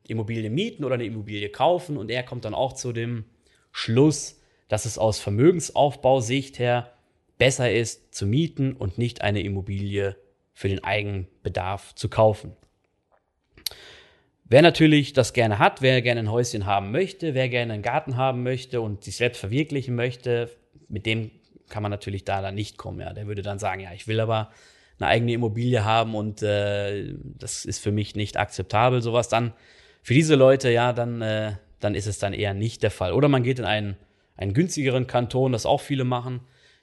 Immobilie 0.08 0.48
mieten 0.48 0.84
oder 0.84 0.94
eine 0.94 1.04
Immobilie 1.04 1.50
kaufen. 1.50 1.98
Und 1.98 2.10
er 2.10 2.22
kommt 2.22 2.46
dann 2.46 2.54
auch 2.54 2.72
zu 2.72 2.94
dem 2.94 3.26
Schluss, 3.72 4.40
dass 4.68 4.86
es 4.86 4.96
aus 4.96 5.20
Vermögensaufbausicht 5.20 6.58
her 6.58 6.92
besser 7.40 7.72
ist 7.72 8.14
zu 8.14 8.26
mieten 8.26 8.74
und 8.74 8.98
nicht 8.98 9.22
eine 9.22 9.40
Immobilie 9.40 10.14
für 10.52 10.68
den 10.68 10.84
Eigenbedarf 10.84 11.94
zu 11.94 12.10
kaufen. 12.10 12.54
Wer 14.44 14.60
natürlich 14.60 15.14
das 15.14 15.32
gerne 15.32 15.58
hat, 15.58 15.80
wer 15.80 16.02
gerne 16.02 16.20
ein 16.20 16.30
Häuschen 16.30 16.66
haben 16.66 16.90
möchte, 16.90 17.34
wer 17.34 17.48
gerne 17.48 17.72
einen 17.72 17.82
Garten 17.82 18.16
haben 18.18 18.42
möchte 18.42 18.82
und 18.82 19.04
sich 19.04 19.16
selbst 19.16 19.38
verwirklichen 19.38 19.94
möchte, 19.94 20.50
mit 20.88 21.06
dem 21.06 21.30
kann 21.70 21.82
man 21.82 21.90
natürlich 21.90 22.24
da 22.24 22.42
dann 22.42 22.56
nicht 22.56 22.76
kommen. 22.76 23.00
Ja. 23.00 23.14
Der 23.14 23.26
würde 23.26 23.42
dann 23.42 23.58
sagen, 23.58 23.80
ja, 23.80 23.92
ich 23.94 24.06
will 24.06 24.20
aber 24.20 24.50
eine 24.98 25.08
eigene 25.08 25.32
Immobilie 25.32 25.82
haben 25.82 26.14
und 26.14 26.42
äh, 26.42 27.14
das 27.38 27.64
ist 27.64 27.78
für 27.78 27.92
mich 27.92 28.16
nicht 28.16 28.36
akzeptabel, 28.36 29.00
sowas. 29.00 29.30
Dann 29.30 29.54
für 30.02 30.12
diese 30.12 30.34
Leute, 30.34 30.70
ja, 30.70 30.92
dann, 30.92 31.22
äh, 31.22 31.52
dann 31.78 31.94
ist 31.94 32.06
es 32.06 32.18
dann 32.18 32.34
eher 32.34 32.52
nicht 32.52 32.82
der 32.82 32.90
Fall. 32.90 33.14
Oder 33.14 33.28
man 33.28 33.44
geht 33.44 33.58
in 33.58 33.64
einen, 33.64 33.96
einen 34.36 34.52
günstigeren 34.52 35.06
Kanton, 35.06 35.52
das 35.52 35.64
auch 35.64 35.80
viele 35.80 36.04
machen, 36.04 36.40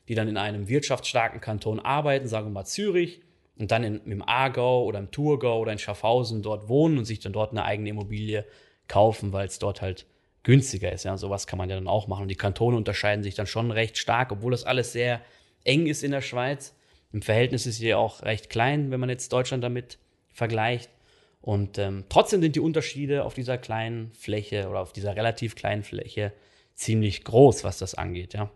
die 0.07 0.15
dann 0.15 0.27
in 0.27 0.37
einem 0.37 0.67
wirtschaftsstarken 0.67 1.41
Kanton 1.41 1.79
arbeiten, 1.79 2.27
sagen 2.27 2.47
wir 2.47 2.51
mal 2.51 2.65
Zürich, 2.65 3.21
und 3.57 3.71
dann 3.71 3.83
in, 3.83 4.01
im 4.05 4.21
Aargau 4.21 4.83
oder 4.83 4.99
im 4.99 5.11
Thurgau 5.11 5.59
oder 5.59 5.71
in 5.71 5.79
Schaffhausen 5.79 6.41
dort 6.43 6.69
wohnen 6.69 6.97
und 6.97 7.05
sich 7.05 7.19
dann 7.19 7.33
dort 7.33 7.51
eine 7.51 7.63
eigene 7.63 7.89
Immobilie 7.89 8.45
kaufen, 8.87 9.33
weil 9.33 9.47
es 9.47 9.59
dort 9.59 9.81
halt 9.81 10.05
günstiger 10.43 10.91
ist. 10.91 11.03
Ja, 11.03 11.17
sowas 11.17 11.47
kann 11.47 11.57
man 11.57 11.69
ja 11.69 11.75
dann 11.75 11.87
auch 11.87 12.07
machen. 12.07 12.23
Und 12.23 12.27
die 12.29 12.35
Kantone 12.35 12.77
unterscheiden 12.77 13.23
sich 13.23 13.35
dann 13.35 13.47
schon 13.47 13.71
recht 13.71 13.97
stark, 13.97 14.31
obwohl 14.31 14.51
das 14.51 14.63
alles 14.63 14.93
sehr 14.93 15.21
eng 15.63 15.87
ist 15.87 16.03
in 16.03 16.11
der 16.11 16.21
Schweiz. 16.21 16.75
Im 17.11 17.21
Verhältnis 17.21 17.65
ist 17.65 17.77
sie 17.77 17.89
ja 17.89 17.97
auch 17.97 18.21
recht 18.21 18.49
klein, 18.49 18.91
wenn 18.91 18.99
man 18.99 19.09
jetzt 19.09 19.33
Deutschland 19.33 19.63
damit 19.63 19.97
vergleicht. 20.31 20.91
Und 21.41 21.77
ähm, 21.77 22.05
trotzdem 22.09 22.41
sind 22.41 22.55
die 22.55 22.59
Unterschiede 22.59 23.23
auf 23.23 23.33
dieser 23.33 23.57
kleinen 23.57 24.11
Fläche 24.13 24.69
oder 24.69 24.81
auf 24.81 24.93
dieser 24.93 25.15
relativ 25.15 25.55
kleinen 25.55 25.83
Fläche 25.83 26.33
ziemlich 26.75 27.23
groß, 27.23 27.63
was 27.63 27.79
das 27.79 27.95
angeht, 27.95 28.33
ja. 28.33 28.51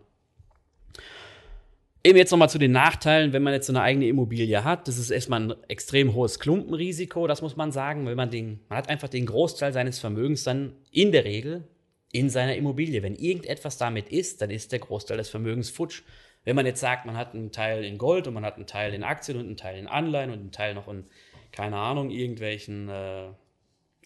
Eben 2.04 2.18
jetzt 2.18 2.32
nochmal 2.32 2.50
zu 2.50 2.58
den 2.58 2.72
Nachteilen, 2.72 3.32
wenn 3.32 3.42
man 3.42 3.52
jetzt 3.52 3.68
so 3.68 3.72
eine 3.72 3.82
eigene 3.82 4.08
Immobilie 4.08 4.64
hat. 4.64 4.88
Das 4.88 4.98
ist 4.98 5.10
erstmal 5.10 5.40
ein 5.40 5.54
extrem 5.68 6.14
hohes 6.14 6.40
Klumpenrisiko, 6.40 7.26
das 7.28 7.42
muss 7.42 7.56
man 7.56 7.70
sagen, 7.70 8.04
weil 8.06 8.16
man 8.16 8.30
den, 8.30 8.60
man 8.68 8.78
hat 8.78 8.88
einfach 8.88 9.08
den 9.08 9.26
Großteil 9.26 9.72
seines 9.72 10.00
Vermögens 10.00 10.42
dann 10.42 10.74
in 10.90 11.12
der 11.12 11.24
Regel 11.24 11.68
in 12.10 12.28
seiner 12.28 12.56
Immobilie. 12.56 13.02
Wenn 13.02 13.14
irgendetwas 13.14 13.78
damit 13.78 14.08
ist, 14.08 14.42
dann 14.42 14.50
ist 14.50 14.72
der 14.72 14.80
Großteil 14.80 15.16
des 15.16 15.28
Vermögens 15.30 15.70
futsch. 15.70 16.02
Wenn 16.44 16.56
man 16.56 16.66
jetzt 16.66 16.80
sagt, 16.80 17.06
man 17.06 17.16
hat 17.16 17.34
einen 17.34 17.52
Teil 17.52 17.84
in 17.84 17.98
Gold 17.98 18.26
und 18.26 18.34
man 18.34 18.44
hat 18.44 18.56
einen 18.56 18.66
Teil 18.66 18.94
in 18.94 19.04
Aktien 19.04 19.38
und 19.38 19.46
einen 19.46 19.56
Teil 19.56 19.78
in 19.78 19.86
Anleihen 19.86 20.30
und 20.30 20.40
einen 20.40 20.52
Teil 20.52 20.74
noch 20.74 20.88
in 20.88 21.04
keine 21.52 21.76
Ahnung, 21.76 22.10
irgendwelchen 22.10 22.88
äh, 22.88 23.28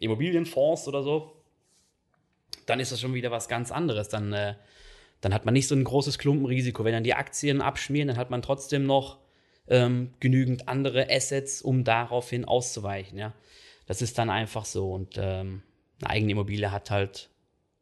Immobilienfonds 0.00 0.88
oder 0.88 1.02
so, 1.02 1.42
dann 2.66 2.80
ist 2.80 2.92
das 2.92 3.00
schon 3.00 3.14
wieder 3.14 3.30
was 3.30 3.48
ganz 3.48 3.70
anderes. 3.70 4.08
Dann, 4.08 4.32
äh, 4.32 4.54
dann 5.20 5.34
hat 5.34 5.44
man 5.44 5.54
nicht 5.54 5.68
so 5.68 5.74
ein 5.74 5.84
großes 5.84 6.18
Klumpenrisiko. 6.18 6.84
Wenn 6.84 6.92
dann 6.92 7.04
die 7.04 7.14
Aktien 7.14 7.62
abschmieren, 7.62 8.08
dann 8.08 8.16
hat 8.16 8.30
man 8.30 8.42
trotzdem 8.42 8.84
noch 8.86 9.18
ähm, 9.68 10.12
genügend 10.20 10.68
andere 10.68 11.08
Assets, 11.10 11.62
um 11.62 11.84
daraufhin 11.84 12.44
auszuweichen. 12.44 13.18
Ja? 13.18 13.34
Das 13.86 14.02
ist 14.02 14.18
dann 14.18 14.30
einfach 14.30 14.64
so. 14.64 14.92
Und 14.92 15.14
ähm, 15.16 15.62
eine 16.00 16.10
eigene 16.10 16.32
Immobilie 16.32 16.70
hat 16.70 16.90
halt 16.90 17.30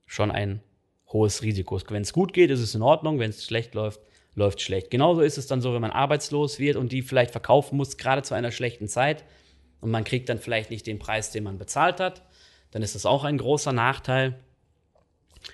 schon 0.07 0.31
ein 0.31 0.63
hohes 1.09 1.43
Risiko. 1.43 1.81
Wenn 1.89 2.03
es 2.03 2.13
gut 2.13 2.33
geht, 2.33 2.51
ist 2.51 2.61
es 2.61 2.75
in 2.75 2.83
Ordnung. 2.83 3.19
Wenn 3.19 3.31
es 3.31 3.45
schlecht 3.45 3.75
läuft, 3.75 4.01
läuft 4.35 4.61
schlecht. 4.61 4.91
Genauso 4.91 5.21
ist 5.21 5.39
es 5.39 5.47
dann 5.47 5.61
so, 5.61 5.75
wenn 5.75 5.81
man 5.81 5.91
arbeitslos 5.91 6.59
wird 6.59 6.77
und 6.77 6.93
die 6.93 7.03
vielleicht 7.03 7.31
verkaufen 7.31 7.77
muss, 7.77 7.97
gerade 7.97 8.23
zu 8.23 8.35
einer 8.35 8.51
schlechten 8.51 8.89
Zeit 8.89 9.25
und 9.81 9.91
man 9.91 10.05
kriegt 10.05 10.29
dann 10.29 10.39
vielleicht 10.39 10.71
nicht 10.71 10.87
den 10.87 10.99
Preis, 10.99 11.31
den 11.31 11.45
man 11.45 11.59
bezahlt 11.59 12.01
hat, 12.01 12.23
dann 12.71 12.83
ist 12.83 12.95
das 12.95 13.07
auch 13.07 13.25
ein 13.25 13.39
großer 13.39 13.73
Nachteil. 13.73 14.41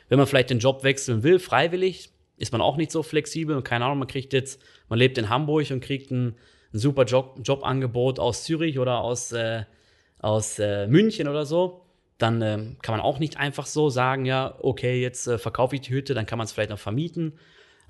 Wenn 0.09 0.19
man 0.19 0.27
vielleicht 0.27 0.51
den 0.51 0.59
Job 0.59 0.83
wechseln 0.85 1.23
will, 1.23 1.39
freiwillig, 1.39 2.11
ist 2.37 2.53
man 2.53 2.61
auch 2.61 2.77
nicht 2.77 2.91
so 2.91 3.03
flexibel 3.03 3.57
und 3.57 3.65
keine 3.65 3.85
Ahnung, 3.85 3.99
man 3.99 4.09
kriegt 4.09 4.33
jetzt, 4.33 4.61
man 4.89 4.99
lebt 4.99 5.19
in 5.19 5.29
Hamburg 5.29 5.71
und 5.71 5.81
kriegt 5.81 6.11
ein, 6.11 6.37
ein 6.73 6.79
super 6.79 7.05
Job, 7.05 7.41
Jobangebot 7.43 8.19
aus 8.19 8.45
Zürich 8.45 8.79
oder 8.79 9.01
aus, 9.01 9.33
äh, 9.33 9.65
aus 10.21 10.59
äh, 10.59 10.87
München 10.87 11.29
oder 11.29 11.45
so, 11.45 11.83
dann 12.19 12.43
äh, 12.43 12.59
kann 12.83 12.95
man 12.95 13.01
auch 13.01 13.19
nicht 13.19 13.39
einfach 13.39 13.67
so 13.67 13.91
sagen, 13.91 14.25
ja, 14.25 14.55
okay, 14.61 15.01
jetzt 15.01 15.27
äh, 15.27 15.39
verkaufe 15.39 15.75
ich 15.75 15.83
die 15.83 15.91
Hütte, 15.91 16.15
dann 16.15 16.27
kann 16.27 16.39
man 16.39 16.47
es 16.47 16.53
vielleicht 16.53 16.71
noch 16.71 16.79
vermieten 16.79 17.35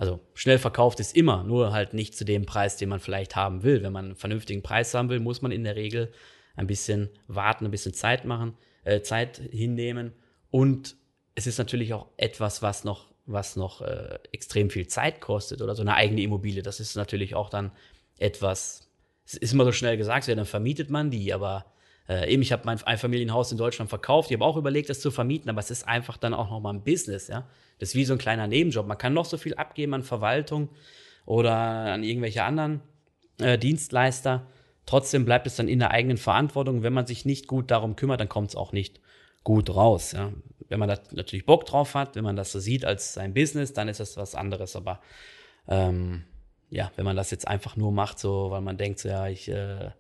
also 0.01 0.19
schnell 0.33 0.59
verkauft 0.59 0.99
ist 0.99 1.15
immer, 1.15 1.45
nur 1.45 1.73
halt 1.73 1.93
nicht 1.93 2.17
zu 2.17 2.25
dem 2.25 2.47
Preis, 2.47 2.79
den 2.79 2.89
man 2.89 3.01
vielleicht 3.01 3.37
haben 3.37 3.63
will. 3.65 3.83
Wenn 3.83 3.93
man 3.93 4.07
einen 4.07 4.17
vernünftigen 4.17 4.63
Preis 4.63 4.95
haben 4.95 5.11
will, 5.11 5.21
muss 5.21 5.43
man 5.43 5.53
in 5.53 5.63
der 5.63 5.77
Regel 5.77 6.11
ein 6.57 6.67
bisschen 6.67 7.11
warten, 7.29 7.67
ein 7.67 7.71
bisschen 7.71 7.93
Zeit 7.93 8.25
machen, 8.25 8.55
äh, 8.85 9.03
Zeit 9.03 9.37
hinnehmen. 9.37 10.15
Und 10.51 10.97
es 11.35 11.47
ist 11.47 11.59
natürlich 11.59 11.95
auch 11.95 12.07
etwas, 12.17 12.63
was 12.63 12.85
noch, 12.85 13.07
was 13.27 13.57
noch 13.57 13.83
äh, 13.83 14.19
extrem 14.33 14.71
viel 14.71 14.87
Zeit 14.87 15.21
kostet 15.21 15.63
oder 15.63 15.75
so 15.75 15.83
eine 15.83 15.95
eigene 15.95 16.23
Immobilie. 16.23 16.63
Das 16.63 16.81
ist 16.81 16.97
natürlich 16.97 17.35
auch 17.35 17.51
dann 17.51 17.73
etwas, 18.19 18.89
es 19.25 19.35
ist 19.35 19.53
immer 19.53 19.65
so 19.65 19.73
schnell 19.73 19.97
gesagt, 19.97 20.27
ja, 20.27 20.35
dann 20.35 20.47
vermietet 20.47 20.91
man 20.91 21.11
die, 21.11 21.33
aber 21.33 21.67
äh, 22.09 22.33
eben, 22.33 22.43
ich 22.43 22.53
habe 22.53 22.63
mein 22.67 22.83
Einfamilienhaus 22.83 23.53
in 23.53 23.59
Deutschland 23.59 23.89
verkauft, 23.89 24.31
ich 24.31 24.37
habe 24.37 24.45
auch 24.45 24.57
überlegt, 24.57 24.91
das 24.91 25.01
zu 25.01 25.11
vermieten, 25.11 25.49
aber 25.49 25.61
es 25.61 25.71
ist 25.71 25.87
einfach 25.87 26.17
dann 26.17 26.35
auch 26.35 26.51
nochmal 26.51 26.75
ein 26.75 26.83
Business, 26.83 27.29
ja. 27.29 27.47
Das 27.79 27.91
ist 27.91 27.95
wie 27.95 28.05
so 28.05 28.13
ein 28.13 28.19
kleiner 28.19 28.47
Nebenjob. 28.47 28.87
Man 28.87 28.99
kann 28.99 29.15
noch 29.15 29.25
so 29.25 29.39
viel 29.39 29.55
abgeben 29.55 29.95
an 29.95 30.03
Verwaltung 30.03 30.69
oder 31.25 31.55
an 31.55 32.05
irgendwelche 32.05 32.45
anderen 32.45 32.83
äh, 33.39 33.57
Dienstleister. 33.57 34.47
Trotzdem 34.85 35.25
bleibt 35.25 35.47
es 35.47 35.57
dann 35.57 35.67
in 35.67 35.79
der 35.79 35.91
eigenen 35.91 36.19
Verantwortung. 36.19 36.83
Wenn 36.83 36.93
man 36.93 37.07
sich 37.07 37.25
nicht 37.25 37.47
gut 37.47 37.71
darum 37.71 37.97
kümmert, 37.97 38.21
dann 38.21 38.29
kommt 38.29 38.51
es 38.51 38.57
auch 38.57 38.73
nicht 38.73 39.01
gut 39.45 39.75
raus. 39.75 40.13
Ja. 40.13 40.33
Wenn 40.71 40.79
man 40.79 40.89
da 40.89 40.99
natürlich 41.11 41.45
Bock 41.45 41.67
drauf 41.67 41.95
hat, 41.95 42.17
wenn 42.17 42.25
man 42.25 42.37
das 42.37 42.53
so 42.53 42.61
sieht 42.61 42.85
als 42.87 43.13
sein 43.13 43.35
Business, 43.35 43.75
dann 43.75 43.89
ist 43.89 44.01
das 44.01 44.17
was 44.17 44.35
anderes. 44.35 44.77
Aber 44.77 45.01
ähm, 45.69 46.25
ja, 46.71 46.91
wenn 46.97 47.05
man 47.05 47.17
das 47.17 47.31
jetzt 47.31 47.47
einfach 47.47 47.77
nur 47.77 47.93
macht, 47.93 48.19
so, 48.19 48.51
weil 48.51 48.61
man 48.63 48.79
denkt, 48.79 49.01
so, 49.01 49.09
ja, 49.09 49.27
ich, 49.29 49.49
äh, 49.51 49.91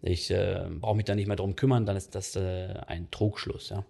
ich 0.00 0.30
äh, 0.30 0.66
brauche 0.80 0.96
mich 0.96 1.04
da 1.04 1.14
nicht 1.14 1.26
mehr 1.26 1.36
drum 1.36 1.56
kümmern, 1.56 1.84
dann 1.84 1.96
ist 1.96 2.14
das 2.14 2.36
äh, 2.36 2.74
ein 2.86 3.10
Trugschluss, 3.10 3.68
ja. 3.68 3.84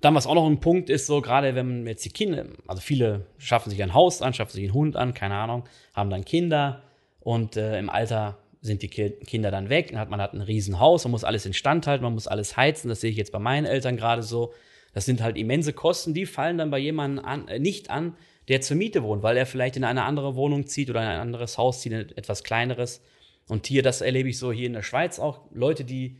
Dann, 0.00 0.14
was 0.14 0.26
auch 0.26 0.34
noch 0.34 0.46
ein 0.46 0.60
Punkt 0.60 0.90
ist, 0.90 1.06
so 1.06 1.22
gerade 1.22 1.54
wenn 1.54 1.86
jetzt 1.86 2.04
die 2.04 2.10
Kinder, 2.10 2.44
also 2.66 2.82
viele 2.82 3.26
schaffen 3.38 3.70
sich 3.70 3.82
ein 3.82 3.94
Haus 3.94 4.20
an, 4.20 4.34
schaffen 4.34 4.52
sich 4.52 4.64
einen 4.64 4.74
Hund 4.74 4.96
an, 4.96 5.14
keine 5.14 5.36
Ahnung, 5.36 5.64
haben 5.94 6.10
dann 6.10 6.26
Kinder 6.26 6.82
und 7.20 7.56
äh, 7.56 7.78
im 7.78 7.88
Alter 7.88 8.36
sind 8.64 8.80
die 8.80 8.88
Kinder 8.88 9.50
dann 9.50 9.68
weg, 9.68 9.90
dann 9.90 10.00
hat 10.00 10.08
man 10.08 10.22
hat 10.22 10.32
ein 10.32 10.40
Riesenhaus, 10.40 11.04
man 11.04 11.10
muss 11.10 11.22
alles 11.22 11.44
instand 11.44 11.86
halten, 11.86 12.02
man 12.02 12.14
muss 12.14 12.26
alles 12.26 12.56
heizen, 12.56 12.88
das 12.88 13.02
sehe 13.02 13.10
ich 13.10 13.16
jetzt 13.18 13.30
bei 13.30 13.38
meinen 13.38 13.66
Eltern 13.66 13.98
gerade 13.98 14.22
so. 14.22 14.54
Das 14.94 15.04
sind 15.04 15.22
halt 15.22 15.36
immense 15.36 15.74
Kosten, 15.74 16.14
die 16.14 16.24
fallen 16.24 16.56
dann 16.56 16.70
bei 16.70 16.78
jemandem 16.78 17.24
an, 17.26 17.46
äh, 17.48 17.58
nicht 17.58 17.90
an, 17.90 18.16
der 18.48 18.62
zur 18.62 18.78
Miete 18.78 19.02
wohnt, 19.02 19.22
weil 19.22 19.36
er 19.36 19.44
vielleicht 19.44 19.76
in 19.76 19.84
eine 19.84 20.04
andere 20.04 20.34
Wohnung 20.34 20.66
zieht 20.66 20.88
oder 20.88 21.02
in 21.02 21.08
ein 21.08 21.20
anderes 21.20 21.58
Haus 21.58 21.82
zieht, 21.82 22.16
etwas 22.16 22.42
kleineres. 22.42 23.02
Und 23.48 23.66
hier, 23.66 23.82
das 23.82 24.00
erlebe 24.00 24.30
ich 24.30 24.38
so 24.38 24.50
hier 24.50 24.66
in 24.66 24.72
der 24.72 24.82
Schweiz 24.82 25.18
auch. 25.18 25.42
Leute, 25.52 25.84
die 25.84 26.16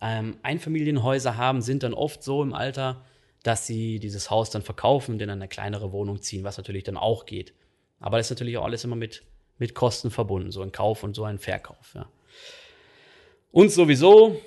ähm, 0.00 0.36
Einfamilienhäuser 0.42 1.36
haben, 1.36 1.62
sind 1.62 1.82
dann 1.82 1.94
oft 1.94 2.22
so 2.22 2.44
im 2.44 2.54
Alter, 2.54 3.04
dass 3.42 3.66
sie 3.66 3.98
dieses 3.98 4.30
Haus 4.30 4.50
dann 4.50 4.62
verkaufen 4.62 5.14
und 5.14 5.22
in 5.22 5.30
eine 5.30 5.48
kleinere 5.48 5.90
Wohnung 5.90 6.22
ziehen, 6.22 6.44
was 6.44 6.58
natürlich 6.58 6.84
dann 6.84 6.96
auch 6.96 7.26
geht. 7.26 7.54
Aber 7.98 8.18
das 8.18 8.26
ist 8.26 8.30
natürlich 8.30 8.56
auch 8.56 8.64
alles 8.64 8.84
immer 8.84 8.94
mit, 8.94 9.24
mit 9.58 9.74
Kosten 9.74 10.10
verbunden, 10.10 10.50
so 10.50 10.62
ein 10.62 10.72
Kauf 10.72 11.02
und 11.02 11.14
so 11.14 11.24
ein 11.24 11.38
Verkauf. 11.38 11.94
Ja. 11.94 12.08
Und 13.50 13.70
sowieso 13.72 14.40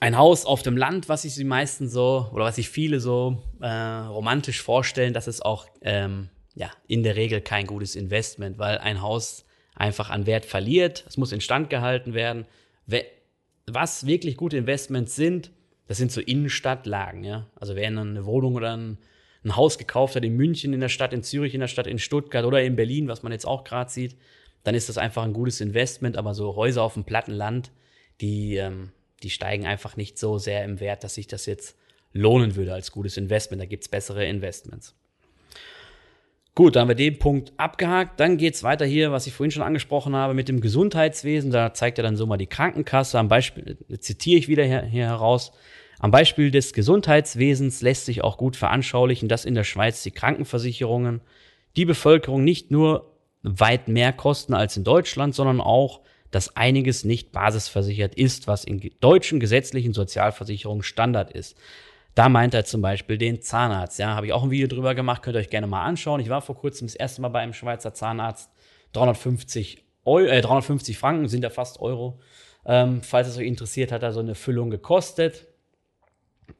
ein 0.00 0.16
Haus 0.16 0.44
auf 0.44 0.62
dem 0.62 0.76
Land, 0.76 1.08
was 1.08 1.22
sich 1.22 1.34
die 1.34 1.44
meisten 1.44 1.88
so 1.88 2.28
oder 2.32 2.44
was 2.44 2.56
sich 2.56 2.68
viele 2.68 3.00
so 3.00 3.42
äh, 3.60 3.68
romantisch 3.68 4.62
vorstellen, 4.62 5.12
das 5.12 5.28
ist 5.28 5.44
auch 5.44 5.66
ähm, 5.82 6.28
ja 6.54 6.70
in 6.88 7.02
der 7.02 7.16
Regel 7.16 7.40
kein 7.40 7.66
gutes 7.66 7.94
Investment, 7.94 8.58
weil 8.58 8.78
ein 8.78 9.00
Haus 9.00 9.44
einfach 9.74 10.10
an 10.10 10.26
Wert 10.26 10.44
verliert. 10.44 11.04
Es 11.06 11.16
muss 11.16 11.32
instand 11.32 11.70
gehalten 11.70 12.14
werden. 12.14 12.46
Was 13.66 14.06
wirklich 14.06 14.36
gute 14.36 14.56
Investments 14.56 15.14
sind, 15.14 15.50
das 15.86 15.98
sind 15.98 16.10
so 16.10 16.20
Innenstadtlagen, 16.20 17.24
ja. 17.24 17.46
Also 17.56 17.76
wer 17.76 17.86
eine 17.86 18.24
Wohnung 18.24 18.54
oder 18.54 18.76
ein, 18.76 18.98
ein 19.46 19.56
Haus 19.56 19.78
gekauft 19.78 20.16
hat 20.16 20.24
in 20.24 20.36
München 20.36 20.72
in 20.74 20.80
der 20.80 20.88
Stadt, 20.88 21.12
in 21.12 21.22
Zürich 21.22 21.54
in 21.54 21.60
der 21.60 21.68
Stadt, 21.68 21.86
in 21.86 21.98
Stuttgart 21.98 22.44
oder 22.44 22.62
in 22.62 22.76
Berlin, 22.76 23.08
was 23.08 23.22
man 23.22 23.32
jetzt 23.32 23.46
auch 23.46 23.64
gerade 23.64 23.90
sieht, 23.90 24.16
dann 24.64 24.74
ist 24.74 24.88
das 24.88 24.98
einfach 24.98 25.22
ein 25.22 25.32
gutes 25.32 25.60
Investment. 25.60 26.16
Aber 26.16 26.34
so 26.34 26.56
Häuser 26.56 26.82
auf 26.82 26.94
dem 26.94 27.04
platten 27.04 27.32
Land, 27.32 27.70
die 28.20 28.56
ähm, 28.56 28.90
die 29.22 29.30
steigen 29.30 29.66
einfach 29.66 29.96
nicht 29.96 30.18
so 30.18 30.38
sehr 30.38 30.64
im 30.64 30.80
Wert, 30.80 31.04
dass 31.04 31.14
sich 31.14 31.26
das 31.26 31.46
jetzt 31.46 31.76
lohnen 32.12 32.56
würde 32.56 32.72
als 32.72 32.92
gutes 32.92 33.16
Investment. 33.16 33.60
Da 33.62 33.66
gibt 33.66 33.82
es 33.84 33.88
bessere 33.88 34.26
Investments. 34.26 34.94
Gut, 36.54 36.74
dann 36.74 36.82
haben 36.82 36.88
wir 36.88 36.94
den 36.94 37.18
Punkt 37.18 37.52
abgehakt. 37.58 38.18
Dann 38.18 38.38
geht 38.38 38.54
es 38.54 38.62
weiter 38.62 38.86
hier, 38.86 39.12
was 39.12 39.26
ich 39.26 39.34
vorhin 39.34 39.50
schon 39.50 39.62
angesprochen 39.62 40.16
habe, 40.16 40.32
mit 40.32 40.48
dem 40.48 40.60
Gesundheitswesen. 40.60 41.50
Da 41.50 41.74
zeigt 41.74 41.98
er 41.98 42.02
dann 42.02 42.16
so 42.16 42.26
mal 42.26 42.38
die 42.38 42.46
Krankenkasse. 42.46 43.18
Am 43.18 43.28
Beispiel, 43.28 43.76
zitiere 43.98 44.38
ich 44.38 44.48
wieder 44.48 44.64
hier, 44.64 44.82
hier 44.82 45.04
heraus. 45.04 45.52
Am 45.98 46.10
Beispiel 46.10 46.50
des 46.50 46.72
Gesundheitswesens 46.72 47.80
lässt 47.80 48.06
sich 48.06 48.22
auch 48.22 48.36
gut 48.36 48.56
veranschaulichen, 48.56 49.28
dass 49.28 49.44
in 49.44 49.54
der 49.54 49.64
Schweiz 49.64 50.02
die 50.02 50.10
Krankenversicherungen 50.10 51.20
die 51.76 51.84
Bevölkerung 51.84 52.44
nicht 52.44 52.70
nur 52.70 53.12
weit 53.42 53.88
mehr 53.88 54.12
kosten 54.12 54.54
als 54.54 54.76
in 54.76 54.84
Deutschland, 54.84 55.34
sondern 55.34 55.60
auch 55.60 56.00
dass 56.30 56.56
einiges 56.56 57.04
nicht 57.04 57.32
basisversichert 57.32 58.14
ist, 58.14 58.46
was 58.46 58.64
in 58.64 58.90
deutschen 59.00 59.40
gesetzlichen 59.40 59.94
Sozialversicherungen 59.94 60.82
Standard 60.82 61.30
ist. 61.30 61.56
Da 62.14 62.28
meint 62.28 62.54
er 62.54 62.64
zum 62.64 62.82
Beispiel 62.82 63.18
den 63.18 63.42
Zahnarzt. 63.42 63.98
Ja, 63.98 64.14
habe 64.14 64.26
ich 64.26 64.32
auch 64.32 64.42
ein 64.42 64.50
Video 64.50 64.66
drüber 64.66 64.94
gemacht, 64.94 65.22
könnt 65.22 65.36
ihr 65.36 65.40
euch 65.40 65.50
gerne 65.50 65.66
mal 65.66 65.84
anschauen. 65.84 66.20
Ich 66.20 66.28
war 66.28 66.42
vor 66.42 66.56
kurzem 66.56 66.88
das 66.88 66.94
erste 66.94 67.20
Mal 67.20 67.28
bei 67.28 67.40
einem 67.40 67.52
Schweizer 67.52 67.94
Zahnarzt. 67.94 68.50
350, 68.92 69.84
Euro, 70.04 70.26
äh, 70.26 70.40
350 70.40 70.96
Franken 70.96 71.28
sind 71.28 71.42
ja 71.42 71.50
fast 71.50 71.80
Euro. 71.80 72.18
Ähm, 72.64 73.02
falls 73.02 73.28
es 73.28 73.36
euch 73.36 73.46
interessiert, 73.46 73.92
hat 73.92 74.02
er 74.02 74.12
so 74.12 74.20
eine 74.20 74.34
Füllung 74.34 74.70
gekostet. 74.70 75.46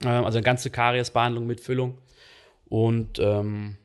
Ähm, 0.04 0.24
also 0.24 0.38
eine 0.38 0.44
ganze 0.44 0.70
Kariesbehandlung 0.70 1.46
mit 1.46 1.60
Füllung. 1.60 1.98
Und 2.68 3.18
ähm, 3.18 3.76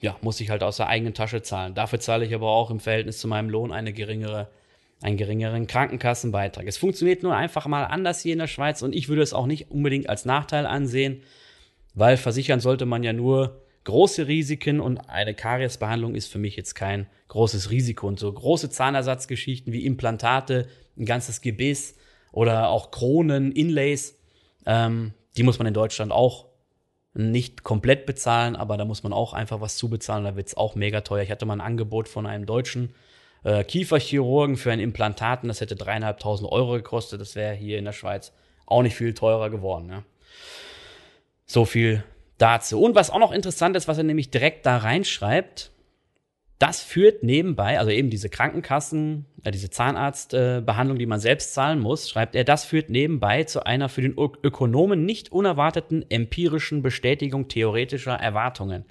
ja, 0.00 0.16
muss 0.20 0.40
ich 0.40 0.50
halt 0.50 0.62
aus 0.62 0.76
der 0.76 0.88
eigenen 0.88 1.14
Tasche 1.14 1.42
zahlen. 1.42 1.74
Dafür 1.74 2.00
zahle 2.00 2.24
ich 2.26 2.34
aber 2.34 2.48
auch 2.48 2.70
im 2.70 2.80
Verhältnis 2.80 3.18
zu 3.18 3.28
meinem 3.28 3.50
Lohn 3.50 3.72
eine 3.72 3.92
geringere 3.92 4.48
einen 5.02 5.16
geringeren 5.16 5.66
Krankenkassenbeitrag. 5.66 6.66
Es 6.66 6.78
funktioniert 6.78 7.22
nur 7.22 7.36
einfach 7.36 7.66
mal 7.66 7.84
anders 7.84 8.22
hier 8.22 8.32
in 8.32 8.38
der 8.38 8.46
Schweiz 8.46 8.82
und 8.82 8.94
ich 8.94 9.08
würde 9.08 9.22
es 9.22 9.34
auch 9.34 9.46
nicht 9.46 9.70
unbedingt 9.70 10.08
als 10.08 10.24
Nachteil 10.24 10.66
ansehen, 10.66 11.22
weil 11.94 12.16
versichern 12.16 12.60
sollte 12.60 12.86
man 12.86 13.02
ja 13.02 13.12
nur 13.12 13.60
große 13.84 14.26
Risiken 14.26 14.80
und 14.80 14.98
eine 15.08 15.34
Kariesbehandlung 15.34 16.14
ist 16.14 16.32
für 16.32 16.38
mich 16.38 16.56
jetzt 16.56 16.74
kein 16.74 17.06
großes 17.28 17.70
Risiko. 17.70 18.08
Und 18.08 18.18
so 18.18 18.32
große 18.32 18.70
Zahnersatzgeschichten 18.70 19.72
wie 19.72 19.84
Implantate, 19.84 20.66
ein 20.98 21.04
ganzes 21.04 21.40
Gebiss 21.40 21.94
oder 22.32 22.68
auch 22.68 22.90
Kronen, 22.90 23.52
Inlays, 23.52 24.18
ähm, 24.64 25.12
die 25.36 25.42
muss 25.42 25.58
man 25.58 25.66
in 25.66 25.74
Deutschland 25.74 26.12
auch 26.12 26.46
nicht 27.14 27.62
komplett 27.62 28.04
bezahlen, 28.06 28.56
aber 28.56 28.76
da 28.76 28.84
muss 28.84 29.02
man 29.02 29.12
auch 29.12 29.32
einfach 29.32 29.60
was 29.60 29.76
zubezahlen, 29.76 30.24
da 30.24 30.36
wird 30.36 30.48
es 30.48 30.56
auch 30.56 30.74
mega 30.74 31.00
teuer. 31.00 31.22
Ich 31.22 31.30
hatte 31.30 31.46
mal 31.46 31.54
ein 31.54 31.60
Angebot 31.60 32.08
von 32.08 32.26
einem 32.26 32.44
deutschen 32.44 32.94
äh, 33.42 33.64
Kieferchirurgen 33.64 34.56
für 34.56 34.72
ein 34.72 34.80
Implantaten, 34.80 35.48
das 35.48 35.60
hätte 35.60 35.76
dreieinhalbtausend 35.76 36.50
Euro 36.50 36.72
gekostet. 36.72 37.20
Das 37.20 37.34
wäre 37.34 37.54
hier 37.54 37.78
in 37.78 37.86
der 37.86 37.92
Schweiz 37.92 38.32
auch 38.66 38.82
nicht 38.82 38.96
viel 38.96 39.14
teurer 39.14 39.48
geworden. 39.48 39.88
Ja. 39.88 40.02
So 41.46 41.64
viel 41.64 42.04
dazu. 42.38 42.82
Und 42.82 42.94
was 42.94 43.10
auch 43.10 43.18
noch 43.18 43.32
interessant 43.32 43.76
ist, 43.76 43.88
was 43.88 43.98
er 43.98 44.04
nämlich 44.04 44.30
direkt 44.30 44.66
da 44.66 44.76
reinschreibt, 44.76 45.70
das 46.58 46.82
führt 46.82 47.22
nebenbei, 47.22 47.78
also 47.78 47.90
eben 47.90 48.08
diese 48.08 48.30
Krankenkassen, 48.30 49.26
äh, 49.44 49.50
diese 49.50 49.68
Zahnarztbehandlung, 49.68 50.96
äh, 50.96 51.00
die 51.00 51.06
man 51.06 51.20
selbst 51.20 51.52
zahlen 51.52 51.80
muss, 51.80 52.08
schreibt 52.08 52.34
er, 52.34 52.44
das 52.44 52.64
führt 52.64 52.88
nebenbei 52.88 53.44
zu 53.44 53.66
einer 53.66 53.88
für 53.88 54.02
den 54.02 54.16
Ökonomen 54.16 55.04
nicht 55.04 55.32
unerwarteten 55.32 56.10
empirischen 56.10 56.82
Bestätigung 56.82 57.48
theoretischer 57.48 58.14
Erwartungen. 58.14 58.84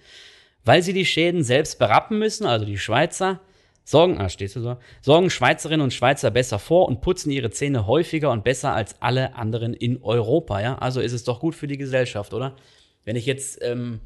Weil 0.63 0.83
sie 0.83 0.93
die 0.93 1.05
Schäden 1.05 1.43
selbst 1.43 1.79
berappen 1.79 2.19
müssen, 2.19 2.45
also 2.45 2.65
die 2.65 2.77
Schweizer, 2.77 3.41
Sorgen, 3.87 4.17
ah, 4.17 4.29
stehst 4.29 4.55
du 4.55 4.61
so, 4.61 4.77
sorgen 5.01 5.29
Schweizerinnen 5.29 5.83
und 5.83 5.93
Schweizer 5.93 6.31
besser 6.31 6.57
vor 6.57 6.87
und 6.87 7.01
putzen 7.01 7.29
ihre 7.29 7.51
Zähne 7.51 7.85
häufiger 7.85 8.31
und 8.31 8.43
besser 8.43 8.73
als 8.73 8.99
alle 8.99 9.35
anderen 9.35 9.75
in 9.75 10.01
Europa, 10.01 10.59
ja? 10.59 10.75
Also 10.79 11.01
ist 11.01 11.13
es 11.13 11.23
doch 11.23 11.39
gut 11.39 11.53
für 11.53 11.67
die 11.67 11.77
Gesellschaft, 11.77 12.33
oder? 12.33 12.55
Wenn 13.03 13.15
ich 13.15 13.27
jetzt, 13.27 13.59
ähm, 13.61 13.99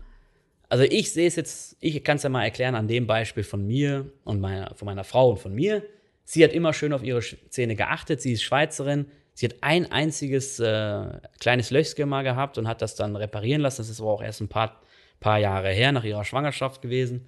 also 0.70 0.84
ich 0.84 1.12
sehe 1.12 1.28
es 1.28 1.36
jetzt, 1.36 1.78
ich 1.80 2.04
kann 2.04 2.18
es 2.18 2.24
ja 2.24 2.30
mal 2.30 2.44
erklären 2.44 2.76
an 2.76 2.88
dem 2.88 3.08
Beispiel 3.08 3.44
von 3.44 3.66
mir 3.66 4.12
und 4.24 4.40
meiner, 4.40 4.74
von 4.76 4.86
meiner 4.86 5.04
Frau 5.04 5.32
und 5.32 5.40
von 5.40 5.54
mir. 5.54 5.84
Sie 6.24 6.44
hat 6.44 6.54
immer 6.54 6.74
schön 6.74 6.94
auf 6.94 7.04
ihre 7.04 7.22
Zähne 7.50 7.76
geachtet, 7.76 8.22
sie 8.22 8.34
ist 8.34 8.44
Schweizerin, 8.44 9.08
sie 9.34 9.48
hat 9.48 9.56
ein 9.62 9.92
einziges 9.92 10.60
äh, 10.60 11.08
kleines 11.40 11.72
Löchchen 11.72 12.08
mal 12.08 12.24
gehabt 12.24 12.60
und 12.60 12.68
hat 12.68 12.84
das 12.84 12.96
dann 12.96 13.16
reparieren 13.16 13.62
lassen. 13.62 13.82
Das 13.82 13.90
ist 13.90 14.00
aber 14.00 14.12
auch 14.12 14.22
erst 14.22 14.42
ein 14.42 14.48
paar, 14.48 14.80
paar 15.20 15.40
Jahre 15.40 15.72
her 15.72 15.92
nach 15.92 16.04
ihrer 16.04 16.24
Schwangerschaft 16.24 16.84
gewesen. 16.84 17.28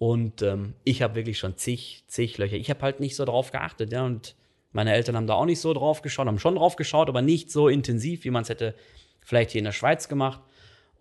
Und 0.00 0.42
ähm, 0.42 0.74
ich 0.82 1.02
habe 1.02 1.14
wirklich 1.14 1.38
schon 1.38 1.56
zig, 1.58 2.04
zig 2.08 2.38
Löcher. 2.38 2.56
Ich 2.56 2.70
habe 2.70 2.80
halt 2.80 2.98
nicht 2.98 3.14
so 3.14 3.24
drauf 3.24 3.52
geachtet, 3.52 3.92
ja. 3.92 4.04
Und 4.04 4.34
meine 4.72 4.94
Eltern 4.94 5.14
haben 5.14 5.26
da 5.26 5.34
auch 5.34 5.44
nicht 5.44 5.60
so 5.60 5.72
drauf 5.74 6.02
geschaut, 6.02 6.26
haben 6.26 6.38
schon 6.38 6.56
drauf 6.56 6.74
geschaut, 6.74 7.08
aber 7.08 7.22
nicht 7.22 7.52
so 7.52 7.68
intensiv, 7.68 8.24
wie 8.24 8.30
man 8.30 8.42
es 8.42 8.48
hätte 8.48 8.74
vielleicht 9.20 9.50
hier 9.50 9.60
in 9.60 9.66
der 9.66 9.72
Schweiz 9.72 10.08
gemacht. 10.08 10.40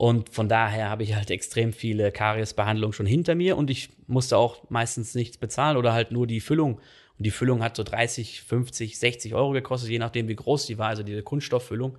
Und 0.02 0.30
von 0.30 0.48
daher 0.48 0.90
habe 0.90 1.04
ich 1.04 1.14
halt 1.14 1.30
extrem 1.30 1.74
viele 1.74 2.14
Kariesbehandlungen 2.14 2.94
schon 2.94 3.06
hinter 3.06 3.36
mir 3.36 3.58
und 3.58 3.70
ich 3.70 3.90
musste 4.08 4.38
auch 4.38 4.70
meistens 4.70 5.14
nichts 5.14 5.38
bezahlen 5.38 5.76
oder 5.76 5.92
halt 5.92 6.14
nur 6.14 6.26
die 6.26 6.40
Füllung. 6.40 6.76
Und 6.76 7.26
die 7.26 7.32
Füllung 7.32 7.62
hat 7.62 7.76
so 7.76 7.84
30, 7.84 8.44
50, 8.44 8.98
60 8.98 9.36
Euro 9.36 9.52
gekostet, 9.52 9.90
je 9.90 10.00
nachdem, 10.00 10.30
wie 10.30 10.38
groß 10.38 10.68
die 10.68 10.78
war, 10.78 10.88
also 10.88 11.04
diese 11.04 11.22
Kunststofffüllung. 11.22 11.98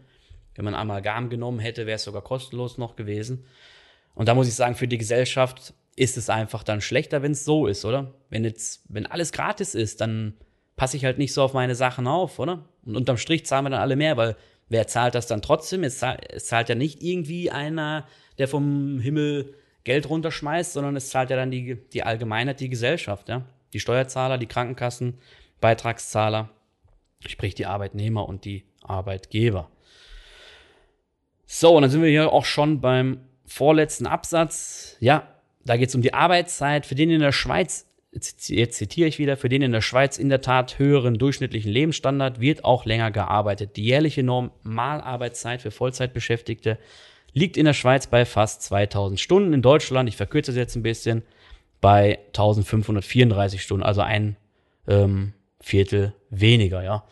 Wenn 0.55 0.65
man 0.65 0.75
Amalgam 0.75 1.29
genommen 1.29 1.59
hätte, 1.59 1.85
wäre 1.85 1.97
es 1.97 2.05
sogar 2.05 2.23
kostenlos 2.23 2.79
noch 2.79 2.97
gewesen. 2.97 3.45
Und 4.15 4.31
da 4.31 4.35
muss 4.35 4.49
ich 4.49 4.55
sagen, 4.55 4.77
für 4.77 4.89
die 4.89 4.97
Gesellschaft 4.97 5.75
ist 5.95 6.17
es 6.17 6.31
einfach 6.31 6.63
dann 6.63 6.81
schlechter, 6.81 7.21
wenn 7.21 7.33
es 7.33 7.45
so 7.45 7.67
ist, 7.67 7.85
oder? 7.85 8.15
Wenn 8.31 8.45
jetzt, 8.45 8.83
wenn 8.89 9.05
alles 9.05 9.31
gratis 9.31 9.75
ist, 9.75 10.01
dann 10.01 10.39
passe 10.75 10.97
ich 10.97 11.05
halt 11.05 11.19
nicht 11.19 11.35
so 11.35 11.43
auf 11.43 11.53
meine 11.53 11.75
Sachen 11.75 12.07
auf, 12.07 12.39
oder? 12.39 12.65
Und 12.83 12.97
unterm 12.97 13.19
Strich 13.19 13.45
zahlen 13.45 13.67
wir 13.67 13.71
dann 13.71 13.83
alle 13.83 13.97
mehr, 13.97 14.17
weil 14.17 14.37
wer 14.71 14.87
zahlt 14.87 15.15
das 15.15 15.27
dann 15.27 15.43
trotzdem? 15.43 15.85
Es 15.85 15.99
zahlt, 15.99 16.33
es 16.33 16.47
zahlt 16.47 16.71
ja 16.71 16.75
nicht 16.75 17.03
irgendwie 17.03 17.51
einer, 17.51 18.07
der 18.39 18.49
vom 18.49 18.99
Himmel 19.01 19.55
Geld 19.85 20.09
runterschmeißt, 20.09 20.73
sondern 20.73 20.97
es 20.97 21.11
zahlt 21.11 21.29
ja 21.29 21.37
dann 21.37 21.51
die, 21.51 21.77
die 21.93 22.03
Allgemeinheit, 22.03 22.61
die 22.61 22.71
Gesellschaft, 22.71 23.29
ja? 23.29 23.43
Die 23.73 23.81
Steuerzahler, 23.81 24.39
die 24.39 24.47
Krankenkassen, 24.47 25.19
Beitragszahler, 25.61 26.49
sprich 27.27 27.55
die 27.55 27.67
Arbeitnehmer 27.67 28.29
und 28.29 28.45
die 28.45 28.65
Arbeitgeber. 28.83 29.71
So, 31.47 31.77
und 31.77 31.83
dann 31.83 31.91
sind 31.91 32.03
wir 32.03 32.09
hier 32.09 32.33
auch 32.33 32.45
schon 32.45 32.81
beim 32.81 33.21
vorletzten 33.45 34.07
Absatz. 34.07 34.97
Ja, 35.01 35.27
da 35.65 35.77
geht 35.77 35.89
es 35.89 35.95
um 35.95 36.03
die 36.03 36.15
Arbeitszeit. 36.15 36.87
Für 36.87 36.95
den 36.95 37.11
in 37.11 37.21
der 37.21 37.33
Schweiz, 37.33 37.87
jetzt 38.13 38.75
zitiere 38.75 39.09
ich 39.09 39.19
wieder, 39.19 39.37
für 39.37 39.49
den 39.49 39.63
in 39.63 39.73
der 39.73 39.83
Schweiz 39.83 40.19
in 40.19 40.29
der 40.29 40.41
Tat 40.41 40.79
höheren 40.79 41.19
durchschnittlichen 41.19 41.71
Lebensstandard 41.71 42.41
wird 42.41 42.65
auch 42.65 42.85
länger 42.85 43.11
gearbeitet. 43.11 43.77
Die 43.77 43.85
jährliche 43.85 44.23
Normalarbeitszeit 44.23 45.63
für 45.63 45.71
Vollzeitbeschäftigte 45.71 46.79
liegt 47.33 47.57
in 47.57 47.67
der 47.67 47.75
Schweiz 47.75 48.09
bei 48.09 48.25
fast 48.25 48.63
2000 48.63 49.21
Stunden. 49.21 49.53
In 49.53 49.63
Deutschland, 49.63 50.09
ich 50.09 50.17
verkürze 50.17 50.51
es 50.51 50.57
jetzt 50.57 50.75
ein 50.75 50.83
bisschen, 50.83 51.23
bei 51.81 52.19
1534 52.29 53.63
Stunden, 53.63 53.85
also 53.85 54.03
ein 54.03 54.37
ähm, 54.87 55.33
Viertel 55.61 56.15
weniger, 56.31 56.83
ja. 56.83 57.05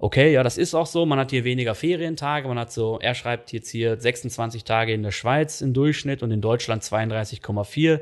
Okay, 0.00 0.32
ja, 0.32 0.44
das 0.44 0.58
ist 0.58 0.74
auch 0.74 0.86
so. 0.86 1.06
Man 1.06 1.18
hat 1.18 1.30
hier 1.30 1.42
weniger 1.42 1.74
Ferientage. 1.74 2.46
Man 2.46 2.58
hat 2.58 2.70
so, 2.70 3.00
er 3.00 3.16
schreibt 3.16 3.52
jetzt 3.52 3.68
hier 3.68 3.98
26 3.98 4.62
Tage 4.62 4.92
in 4.92 5.02
der 5.02 5.10
Schweiz 5.10 5.60
im 5.60 5.74
Durchschnitt 5.74 6.22
und 6.22 6.30
in 6.30 6.40
Deutschland 6.40 6.84
32,4. 6.84 8.00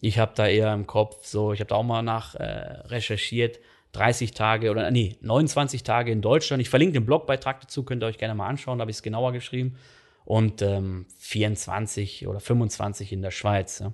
Ich 0.00 0.18
habe 0.18 0.32
da 0.34 0.46
eher 0.46 0.72
im 0.72 0.86
Kopf 0.86 1.24
so, 1.26 1.52
ich 1.52 1.60
habe 1.60 1.68
da 1.68 1.74
auch 1.76 1.82
mal 1.82 2.02
nach 2.02 2.34
äh, 2.34 2.44
recherchiert, 2.44 3.58
30 3.92 4.32
Tage 4.32 4.70
oder 4.70 4.90
nee, 4.90 5.16
29 5.22 5.82
Tage 5.82 6.12
in 6.12 6.20
Deutschland. 6.20 6.60
Ich 6.60 6.70
verlinke 6.70 6.94
den 6.94 7.06
Blogbeitrag 7.06 7.60
dazu, 7.60 7.82
könnt 7.82 8.02
ihr 8.02 8.06
euch 8.06 8.18
gerne 8.18 8.34
mal 8.34 8.46
anschauen, 8.46 8.78
da 8.78 8.82
habe 8.82 8.90
ich 8.90 8.98
es 8.98 9.02
genauer 9.02 9.32
geschrieben. 9.32 9.76
Und 10.24 10.60
ähm, 10.60 11.06
24 11.18 12.28
oder 12.28 12.38
25 12.38 13.12
in 13.12 13.22
der 13.22 13.30
Schweiz. 13.30 13.78
Ja. 13.78 13.92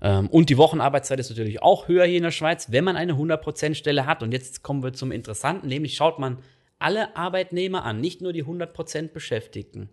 Ähm, 0.00 0.28
und 0.28 0.48
die 0.48 0.56
Wochenarbeitszeit 0.56 1.18
ist 1.20 1.30
natürlich 1.30 1.62
auch 1.62 1.88
höher 1.88 2.06
hier 2.06 2.18
in 2.18 2.22
der 2.22 2.30
Schweiz, 2.30 2.70
wenn 2.70 2.84
man 2.84 2.96
eine 2.96 3.14
100%-Stelle 3.14 4.06
hat. 4.06 4.22
Und 4.22 4.32
jetzt 4.32 4.62
kommen 4.62 4.82
wir 4.82 4.92
zum 4.92 5.12
Interessanten, 5.12 5.68
nämlich 5.68 5.94
schaut 5.94 6.18
man 6.18 6.38
alle 6.78 7.16
Arbeitnehmer 7.16 7.84
an, 7.84 8.00
nicht 8.00 8.22
nur 8.22 8.32
die 8.32 8.44
100% 8.44 9.08
Beschäftigten. 9.08 9.90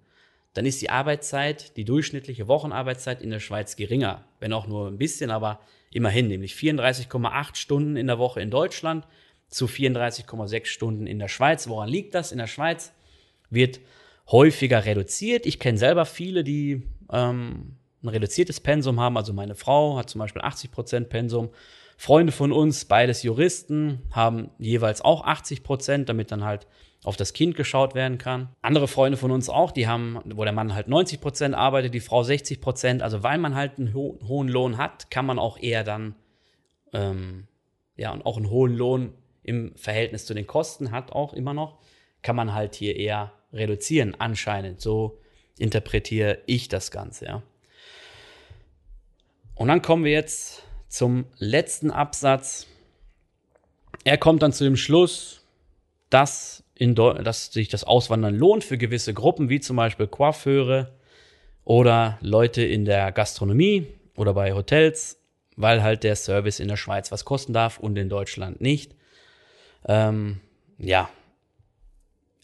Dann 0.57 0.65
ist 0.65 0.81
die 0.81 0.89
Arbeitszeit, 0.89 1.77
die 1.77 1.85
durchschnittliche 1.85 2.47
Wochenarbeitszeit 2.47 3.21
in 3.21 3.29
der 3.29 3.39
Schweiz 3.39 3.75
geringer. 3.75 4.25
Wenn 4.39 4.53
auch 4.53 4.65
nur 4.65 4.87
ein 4.87 4.97
bisschen, 4.97 5.29
aber 5.29 5.59
immerhin, 5.91 6.27
nämlich 6.27 6.53
34,8 6.53 7.55
Stunden 7.55 7.95
in 7.95 8.07
der 8.07 8.17
Woche 8.17 8.41
in 8.41 8.49
Deutschland 8.49 9.05
zu 9.49 9.67
34,6 9.67 10.65
Stunden 10.65 11.05
in 11.05 11.19
der 11.19 11.27
Schweiz. 11.27 11.67
Woran 11.67 11.89
liegt 11.89 12.15
das? 12.15 12.31
In 12.31 12.39
der 12.39 12.47
Schweiz 12.47 12.91
wird 13.51 13.81
häufiger 14.31 14.83
reduziert. 14.83 15.45
Ich 15.45 15.59
kenne 15.59 15.77
selber 15.77 16.05
viele, 16.05 16.43
die 16.43 16.81
ähm, 17.11 17.75
ein 18.01 18.07
reduziertes 18.09 18.59
Pensum 18.59 18.99
haben. 18.99 19.15
Also 19.15 19.33
meine 19.33 19.53
Frau 19.53 19.95
hat 19.95 20.09
zum 20.09 20.17
Beispiel 20.17 20.41
80 20.41 20.71
Prozent 20.71 21.09
Pensum. 21.09 21.49
Freunde 21.97 22.31
von 22.31 22.51
uns, 22.51 22.85
beides 22.85 23.21
Juristen, 23.21 24.01
haben 24.09 24.49
jeweils 24.57 25.01
auch 25.01 25.23
80 25.23 25.61
Prozent, 25.61 26.09
damit 26.09 26.31
dann 26.31 26.43
halt 26.43 26.65
auf 27.07 27.15
das 27.15 27.31
Kind 27.31 27.55
geschaut 27.55 27.95
werden 27.95 28.17
kann. 28.17 28.49
Andere 28.61 28.89
Freunde 28.89 29.17
von 29.17 29.31
uns 29.31 29.47
auch, 29.47 29.71
die 29.71 29.87
haben, 29.87 30.19
wo 30.25 30.43
der 30.43 30.51
Mann 30.51 30.75
halt 30.75 30.89
90 30.89 31.21
Prozent 31.21 31.55
arbeitet, 31.55 31.93
die 31.93 32.01
Frau 32.01 32.21
60 32.21 32.59
Prozent. 32.59 33.01
Also 33.01 33.23
weil 33.23 33.37
man 33.37 33.55
halt 33.55 33.79
einen 33.79 33.93
ho 33.93 34.19
hohen 34.27 34.49
Lohn 34.49 34.77
hat, 34.77 35.09
kann 35.09 35.25
man 35.25 35.39
auch 35.39 35.57
eher 35.57 35.85
dann, 35.85 36.15
ähm, 36.91 37.47
ja, 37.95 38.11
und 38.11 38.25
auch 38.25 38.35
einen 38.35 38.49
hohen 38.49 38.75
Lohn 38.75 39.13
im 39.41 39.73
Verhältnis 39.77 40.25
zu 40.25 40.33
den 40.33 40.45
Kosten 40.45 40.91
hat 40.91 41.13
auch 41.13 41.33
immer 41.33 41.53
noch, 41.53 41.77
kann 42.23 42.35
man 42.35 42.53
halt 42.53 42.75
hier 42.75 42.97
eher 42.97 43.31
reduzieren, 43.53 44.13
anscheinend. 44.19 44.81
So 44.81 45.17
interpretiere 45.57 46.39
ich 46.45 46.67
das 46.67 46.91
Ganze, 46.91 47.25
ja. 47.25 47.43
Und 49.55 49.69
dann 49.69 49.81
kommen 49.81 50.03
wir 50.03 50.11
jetzt 50.11 50.63
zum 50.89 51.25
letzten 51.37 51.89
Absatz. 51.89 52.67
Er 54.03 54.17
kommt 54.17 54.43
dann 54.43 54.51
zu 54.51 54.65
dem 54.65 54.75
Schluss, 54.75 55.41
dass, 56.09 56.63
in 56.77 56.95
dass 56.95 57.51
sich 57.51 57.69
das 57.69 57.83
Auswandern 57.83 58.35
lohnt 58.35 58.63
für 58.63 58.77
gewisse 58.77 59.13
Gruppen, 59.13 59.49
wie 59.49 59.59
zum 59.59 59.77
Beispiel 59.77 60.07
Coiffeure 60.07 60.93
oder 61.63 62.17
Leute 62.21 62.63
in 62.63 62.85
der 62.85 63.11
Gastronomie 63.11 63.87
oder 64.15 64.33
bei 64.33 64.53
Hotels, 64.53 65.21
weil 65.55 65.83
halt 65.83 66.03
der 66.03 66.15
Service 66.15 66.59
in 66.59 66.67
der 66.67 66.77
Schweiz 66.77 67.11
was 67.11 67.25
kosten 67.25 67.53
darf 67.53 67.79
und 67.79 67.97
in 67.97 68.09
Deutschland 68.09 68.61
nicht. 68.61 68.95
Ähm, 69.87 70.39
ja, 70.77 71.09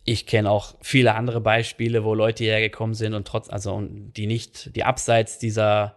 ich 0.05 0.25
kenne 0.25 0.49
auch 0.49 0.75
viele 0.81 1.15
andere 1.15 1.39
Beispiele, 1.39 2.03
wo 2.03 2.13
Leute 2.13 2.43
hergekommen 2.43 2.95
sind 2.95 3.13
und 3.13 3.27
trotz, 3.27 3.49
also 3.49 3.81
die 3.87 4.27
nicht, 4.27 4.75
die 4.75 4.83
abseits 4.83 5.39
dieser 5.39 5.95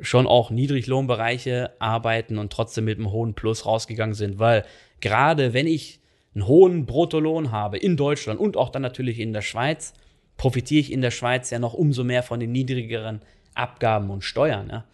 schon 0.00 0.26
auch 0.26 0.50
Niedriglohnbereiche 0.50 1.72
arbeiten 1.78 2.38
und 2.38 2.52
trotzdem 2.52 2.84
mit 2.84 2.98
einem 2.98 3.10
hohen 3.10 3.34
Plus 3.34 3.64
rausgegangen 3.64 4.14
sind, 4.14 4.38
weil 4.38 4.64
gerade 5.00 5.54
wenn 5.54 5.66
ich 5.66 6.00
einen 6.34 6.46
hohen 6.46 6.86
Bruttolohn 6.86 7.52
habe 7.52 7.78
in 7.78 7.96
Deutschland 7.96 8.40
und 8.40 8.56
auch 8.56 8.70
dann 8.70 8.82
natürlich 8.82 9.20
in 9.20 9.32
der 9.32 9.42
Schweiz, 9.42 9.94
profitiere 10.36 10.80
ich 10.80 10.92
in 10.92 11.00
der 11.00 11.10
Schweiz 11.10 11.50
ja 11.50 11.58
noch 11.58 11.74
umso 11.74 12.04
mehr 12.04 12.22
von 12.22 12.40
den 12.40 12.52
niedrigeren 12.52 13.20
Abgaben 13.54 14.10
und 14.10 14.22
Steuern. 14.22 14.68
Ja. 14.68 14.84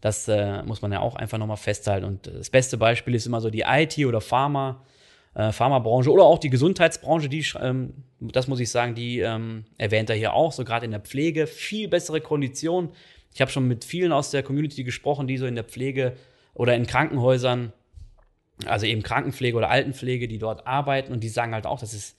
Das 0.00 0.28
äh, 0.28 0.62
muss 0.62 0.82
man 0.82 0.92
ja 0.92 1.00
auch 1.00 1.16
einfach 1.16 1.38
nochmal 1.38 1.56
festhalten. 1.56 2.04
Und 2.04 2.26
das 2.26 2.50
beste 2.50 2.76
Beispiel 2.76 3.14
ist 3.14 3.26
immer 3.26 3.40
so 3.40 3.50
die 3.50 3.64
IT 3.66 3.98
oder 3.98 4.20
Pharma, 4.20 4.82
äh, 5.34 5.52
Pharmabranche 5.52 6.10
oder 6.10 6.24
auch 6.24 6.38
die 6.38 6.50
Gesundheitsbranche, 6.50 7.28
die, 7.28 7.46
ähm, 7.60 7.94
das 8.20 8.48
muss 8.48 8.60
ich 8.60 8.70
sagen, 8.70 8.94
die 8.94 9.20
ähm, 9.20 9.64
erwähnt 9.76 10.10
er 10.10 10.16
hier 10.16 10.34
auch, 10.34 10.52
so 10.52 10.64
gerade 10.64 10.84
in 10.84 10.90
der 10.90 11.00
Pflege, 11.00 11.46
viel 11.46 11.88
bessere 11.88 12.20
Konditionen 12.20 12.90
ich 13.38 13.40
habe 13.40 13.52
schon 13.52 13.68
mit 13.68 13.84
vielen 13.84 14.10
aus 14.12 14.32
der 14.32 14.42
Community 14.42 14.84
gesprochen, 14.84 15.28
die 15.28 15.36
so 15.36 15.46
in 15.46 15.54
der 15.54 15.62
Pflege 15.62 16.16
oder 16.54 16.74
in 16.74 16.88
Krankenhäusern, 16.88 17.72
also 18.66 18.86
eben 18.86 19.02
Krankenpflege 19.02 19.56
oder 19.56 19.70
Altenpflege, 19.70 20.28
die 20.28 20.38
dort 20.38 20.66
arbeiten 20.66 21.12
und 21.12 21.20
die 21.20 21.28
sagen 21.28 21.54
halt 21.54 21.66
auch, 21.66 21.80
das 21.80 21.94
ist, 21.94 22.18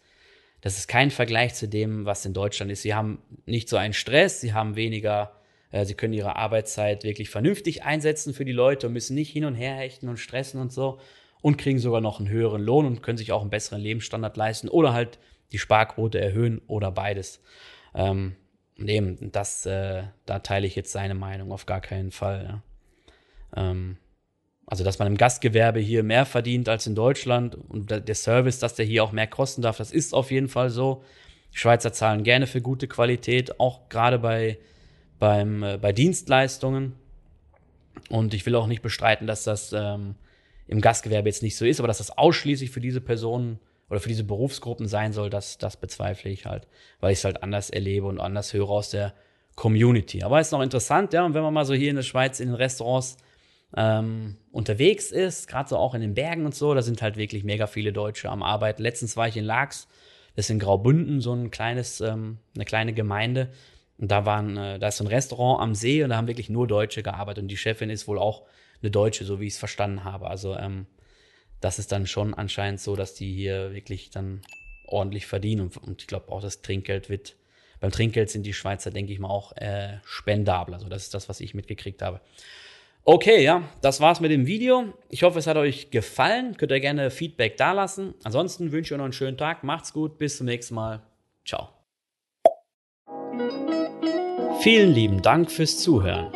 das 0.62 0.78
ist 0.78 0.88
kein 0.88 1.12
Vergleich 1.12 1.54
zu 1.54 1.68
dem, 1.68 2.06
was 2.06 2.26
in 2.26 2.34
Deutschland 2.34 2.72
ist. 2.72 2.82
Sie 2.82 2.94
haben 2.94 3.22
nicht 3.46 3.70
so 3.70 3.78
einen 3.78 3.94
Stress, 3.94 4.42
sie 4.42 4.54
haben 4.54 4.76
weniger, 4.76 5.32
äh, 5.72 5.86
sie 5.86 5.96
können 5.96 6.14
ihre 6.14 6.36
Arbeitszeit 6.36 7.04
wirklich 7.04 7.30
vernünftig 7.30 7.84
einsetzen 7.84 8.34
für 8.34 8.46
die 8.46 8.52
Leute 8.52 8.88
und 8.88 8.94
müssen 8.94 9.16
nicht 9.16 9.32
hin 9.32 9.46
und 9.46 9.56
her 9.56 9.76
hechten 9.76 10.10
und 10.10 10.18
stressen 10.18 10.60
und 10.60 10.72
so 10.72 11.00
und 11.42 11.58
kriegen 11.58 11.80
sogar 11.80 12.02
noch 12.02 12.20
einen 12.20 12.30
höheren 12.30 12.62
Lohn 12.62 12.86
und 12.86 13.02
können 13.02 13.18
sich 13.18 13.32
auch 13.32 13.42
einen 13.42 13.50
besseren 13.50 13.82
Lebensstandard 13.82 14.36
leisten 14.38 14.70
oder 14.70 14.94
halt 14.94 15.20
die 15.52 15.60
Sparquote 15.60 16.20
erhöhen 16.20 16.62
oder 16.68 16.92
beides. 16.92 17.42
Ähm, 17.96 18.36
Nee, 18.82 19.18
das, 19.20 19.66
äh, 19.66 20.04
da 20.26 20.40
teile 20.40 20.66
ich 20.66 20.76
jetzt 20.76 20.94
seine 20.94 21.14
Meinung 21.14 21.52
auf 21.52 21.66
gar 21.66 21.82
keinen 21.82 22.12
Fall. 22.12 22.62
Ja. 23.56 23.72
Ähm, 23.72 23.98
also, 24.72 24.84
dass 24.84 25.00
man 25.00 25.08
im 25.08 25.18
Gastgewerbe 25.18 25.80
hier 25.80 26.04
mehr 26.04 26.28
verdient 26.28 26.70
als 26.70 26.86
in 26.86 26.94
Deutschland 26.94 27.58
und 27.70 27.90
der 27.90 28.16
Service, 28.16 28.60
dass 28.60 28.76
der 28.76 28.86
hier 28.86 29.04
auch 29.04 29.12
mehr 29.12 29.26
kosten 29.26 29.64
darf, 29.64 29.78
das 29.78 29.92
ist 29.92 30.14
auf 30.14 30.30
jeden 30.30 30.48
Fall 30.48 30.70
so. 30.70 31.04
Die 31.52 31.58
Schweizer 31.58 31.92
zahlen 31.92 32.24
gerne 32.24 32.46
für 32.46 32.62
gute 32.62 32.88
Qualität, 32.88 33.60
auch 33.60 33.90
gerade 33.90 34.20
bei, 34.20 34.60
beim, 35.18 35.64
äh, 35.64 35.80
bei 35.82 35.92
Dienstleistungen. 35.92 36.94
Und 38.10 38.36
ich 38.36 38.46
will 38.46 38.54
auch 38.54 38.68
nicht 38.68 38.84
bestreiten, 38.84 39.26
dass 39.26 39.44
das 39.44 39.74
ähm, 39.74 40.14
im 40.68 40.82
Gastgewerbe 40.82 41.28
jetzt 41.28 41.42
nicht 41.42 41.58
so 41.58 41.66
ist, 41.66 41.80
aber 41.80 41.88
dass 41.88 41.98
das 41.98 42.16
ausschließlich 42.16 42.70
für 42.70 42.80
diese 42.80 43.02
Personen 43.02 43.58
oder 43.90 44.00
für 44.00 44.10
diese 44.10 44.24
Berufsgruppen 44.24 44.88
sein 44.88 45.14
soll, 45.14 45.32
das, 45.32 45.58
das 45.58 45.78
bezweifle 45.78 46.30
ich 46.30 46.46
halt, 46.46 46.68
weil 47.00 47.12
ich 47.12 47.18
es 47.18 47.26
halt 47.26 47.42
anders 47.42 47.72
erlebe 47.72 48.06
und 48.06 48.20
anders 48.20 48.54
höre 48.54 48.70
aus 48.70 48.92
der 48.92 49.16
Community. 49.56 50.22
Aber 50.22 50.40
es 50.40 50.50
ist 50.50 50.52
noch 50.52 50.62
interessant, 50.62 51.12
ja, 51.14 51.26
und 51.26 51.34
wenn 51.34 51.42
man 51.42 51.56
mal 51.56 51.66
so 51.66 51.74
hier 51.74 51.90
in 51.90 51.96
der 51.96 52.04
Schweiz 52.04 52.40
in 52.40 52.50
den 52.50 52.56
Restaurants 52.56 53.18
ähm, 53.76 54.38
unterwegs 54.52 55.12
ist, 55.12 55.48
gerade 55.48 55.70
so 55.70 55.78
auch 55.78 55.94
in 55.94 56.02
den 56.02 56.14
Bergen 56.14 56.46
und 56.46 56.56
so, 56.56 56.74
da 56.74 56.82
sind 56.82 57.02
halt 57.02 57.18
wirklich 57.18 57.44
mega 57.44 57.68
viele 57.68 57.94
Deutsche 57.94 58.30
am 58.30 58.44
Arbeiten. 58.44 58.82
Letztens 58.82 59.16
war 59.16 59.28
ich 59.28 59.38
in 59.38 59.46
Laax, 59.46 59.88
das 60.36 60.46
ist 60.46 60.50
in 60.52 60.60
Graubünden, 60.60 61.22
so 61.22 61.34
ein 61.34 61.52
kleines, 61.52 62.02
ähm, 62.02 62.40
eine 62.56 62.66
kleine 62.66 62.94
Gemeinde. 62.94 63.50
Und 63.98 64.10
da 64.10 64.26
waren, 64.26 64.58
äh, 64.58 64.80
da 64.80 64.88
ist 64.88 64.98
so 64.98 65.04
ein 65.04 65.08
Restaurant 65.08 65.62
am 65.62 65.76
See 65.76 66.04
und 66.04 66.10
da 66.10 66.18
haben 66.18 66.28
wirklich 66.28 66.50
nur 66.50 66.68
Deutsche 66.68 67.04
gearbeitet. 67.04 67.44
Und 67.44 67.48
die 67.50 67.58
Chefin 67.58 67.90
ist 67.90 68.08
wohl 68.08 68.18
auch 68.18 68.44
eine 68.82 68.92
Deutsche, 68.92 69.26
so 69.26 69.40
wie 69.40 69.48
ich 69.48 69.54
es 69.54 69.60
verstanden 69.60 70.04
habe. 70.04 70.30
Also 70.30 70.56
ähm, 70.56 70.88
das 71.60 71.80
ist 71.80 71.92
dann 71.92 72.08
schon 72.08 72.34
anscheinend 72.34 72.80
so, 72.80 72.96
dass 72.96 73.14
die 73.14 73.34
hier 73.34 73.74
wirklich 73.74 74.10
dann 74.10 74.42
ordentlich 74.86 75.28
verdienen. 75.28 75.62
Und, 75.62 75.78
und 75.78 76.02
ich 76.02 76.08
glaube 76.08 76.32
auch, 76.32 76.42
das 76.42 76.62
Trinkgeld 76.62 77.10
wird, 77.10 77.36
beim 77.82 77.92
Trinkgeld 77.92 78.30
sind 78.30 78.44
die 78.44 78.54
Schweizer, 78.54 78.92
denke 78.92 79.12
ich 79.12 79.20
mal, 79.20 79.30
auch 79.30 79.56
äh, 79.58 79.98
spendabel. 80.06 80.74
Also 80.74 80.88
das 80.88 81.04
ist 81.04 81.14
das, 81.14 81.28
was 81.28 81.42
ich 81.42 81.54
mitgekriegt 81.54 82.02
habe. 82.02 82.22
Okay, 83.12 83.44
ja, 83.44 83.64
das 83.82 84.02
war's 84.02 84.20
mit 84.20 84.30
dem 84.30 84.46
Video. 84.46 84.94
Ich 85.10 85.24
hoffe, 85.24 85.40
es 85.40 85.48
hat 85.48 85.58
euch 85.58 85.90
gefallen. 85.90 86.56
Könnt 86.58 86.72
ihr 86.72 86.80
gerne 86.80 87.10
Feedback 87.10 87.58
dalassen. 87.58 88.14
Ansonsten 88.24 88.72
wünsche 88.72 88.90
ich 88.90 88.92
euch 88.92 88.98
noch 89.00 89.06
einen 89.06 89.14
schönen 89.14 89.36
Tag. 89.36 89.64
Macht's 89.64 89.94
gut, 89.94 90.20
bis 90.20 90.38
zum 90.38 90.46
nächsten 90.46 90.76
Mal. 90.76 91.02
Ciao. 91.44 91.70
Vielen 94.60 94.94
lieben 94.94 95.24
Dank 95.24 95.50
fürs 95.50 95.80
Zuhören. 95.80 96.32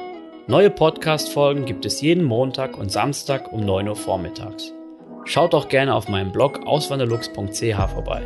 Neue 0.48 0.72
Podcast-Folgen 0.72 1.66
gibt 1.66 1.86
es 1.86 2.02
jeden 2.02 2.24
Montag 2.24 2.76
und 2.76 2.92
Samstag 2.92 3.54
um 3.54 3.64
9 3.64 3.88
Uhr 3.90 3.96
vormittags. 3.96 4.74
Schaut 5.26 5.54
doch 5.54 5.70
gerne 5.70 5.94
auf 5.94 6.10
meinem 6.10 6.32
Blog 6.32 6.66
auswanderlux.ch 6.66 7.92
vorbei. 7.94 8.24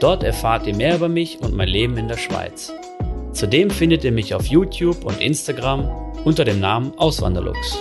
Dort 0.00 0.22
erfahrt 0.22 0.66
ihr 0.66 0.74
mehr 0.74 0.96
über 0.96 1.10
mich 1.10 1.40
und 1.40 1.54
mein 1.54 1.68
Leben 1.68 1.98
in 1.98 2.08
der 2.08 2.16
Schweiz. 2.16 2.72
Zudem 3.32 3.68
findet 3.68 4.02
ihr 4.02 4.12
mich 4.12 4.32
auf 4.32 4.46
YouTube 4.46 5.04
und 5.04 5.20
Instagram 5.20 6.05
unter 6.26 6.44
dem 6.44 6.58
Namen 6.58 6.92
Auswanderlux. 6.98 7.78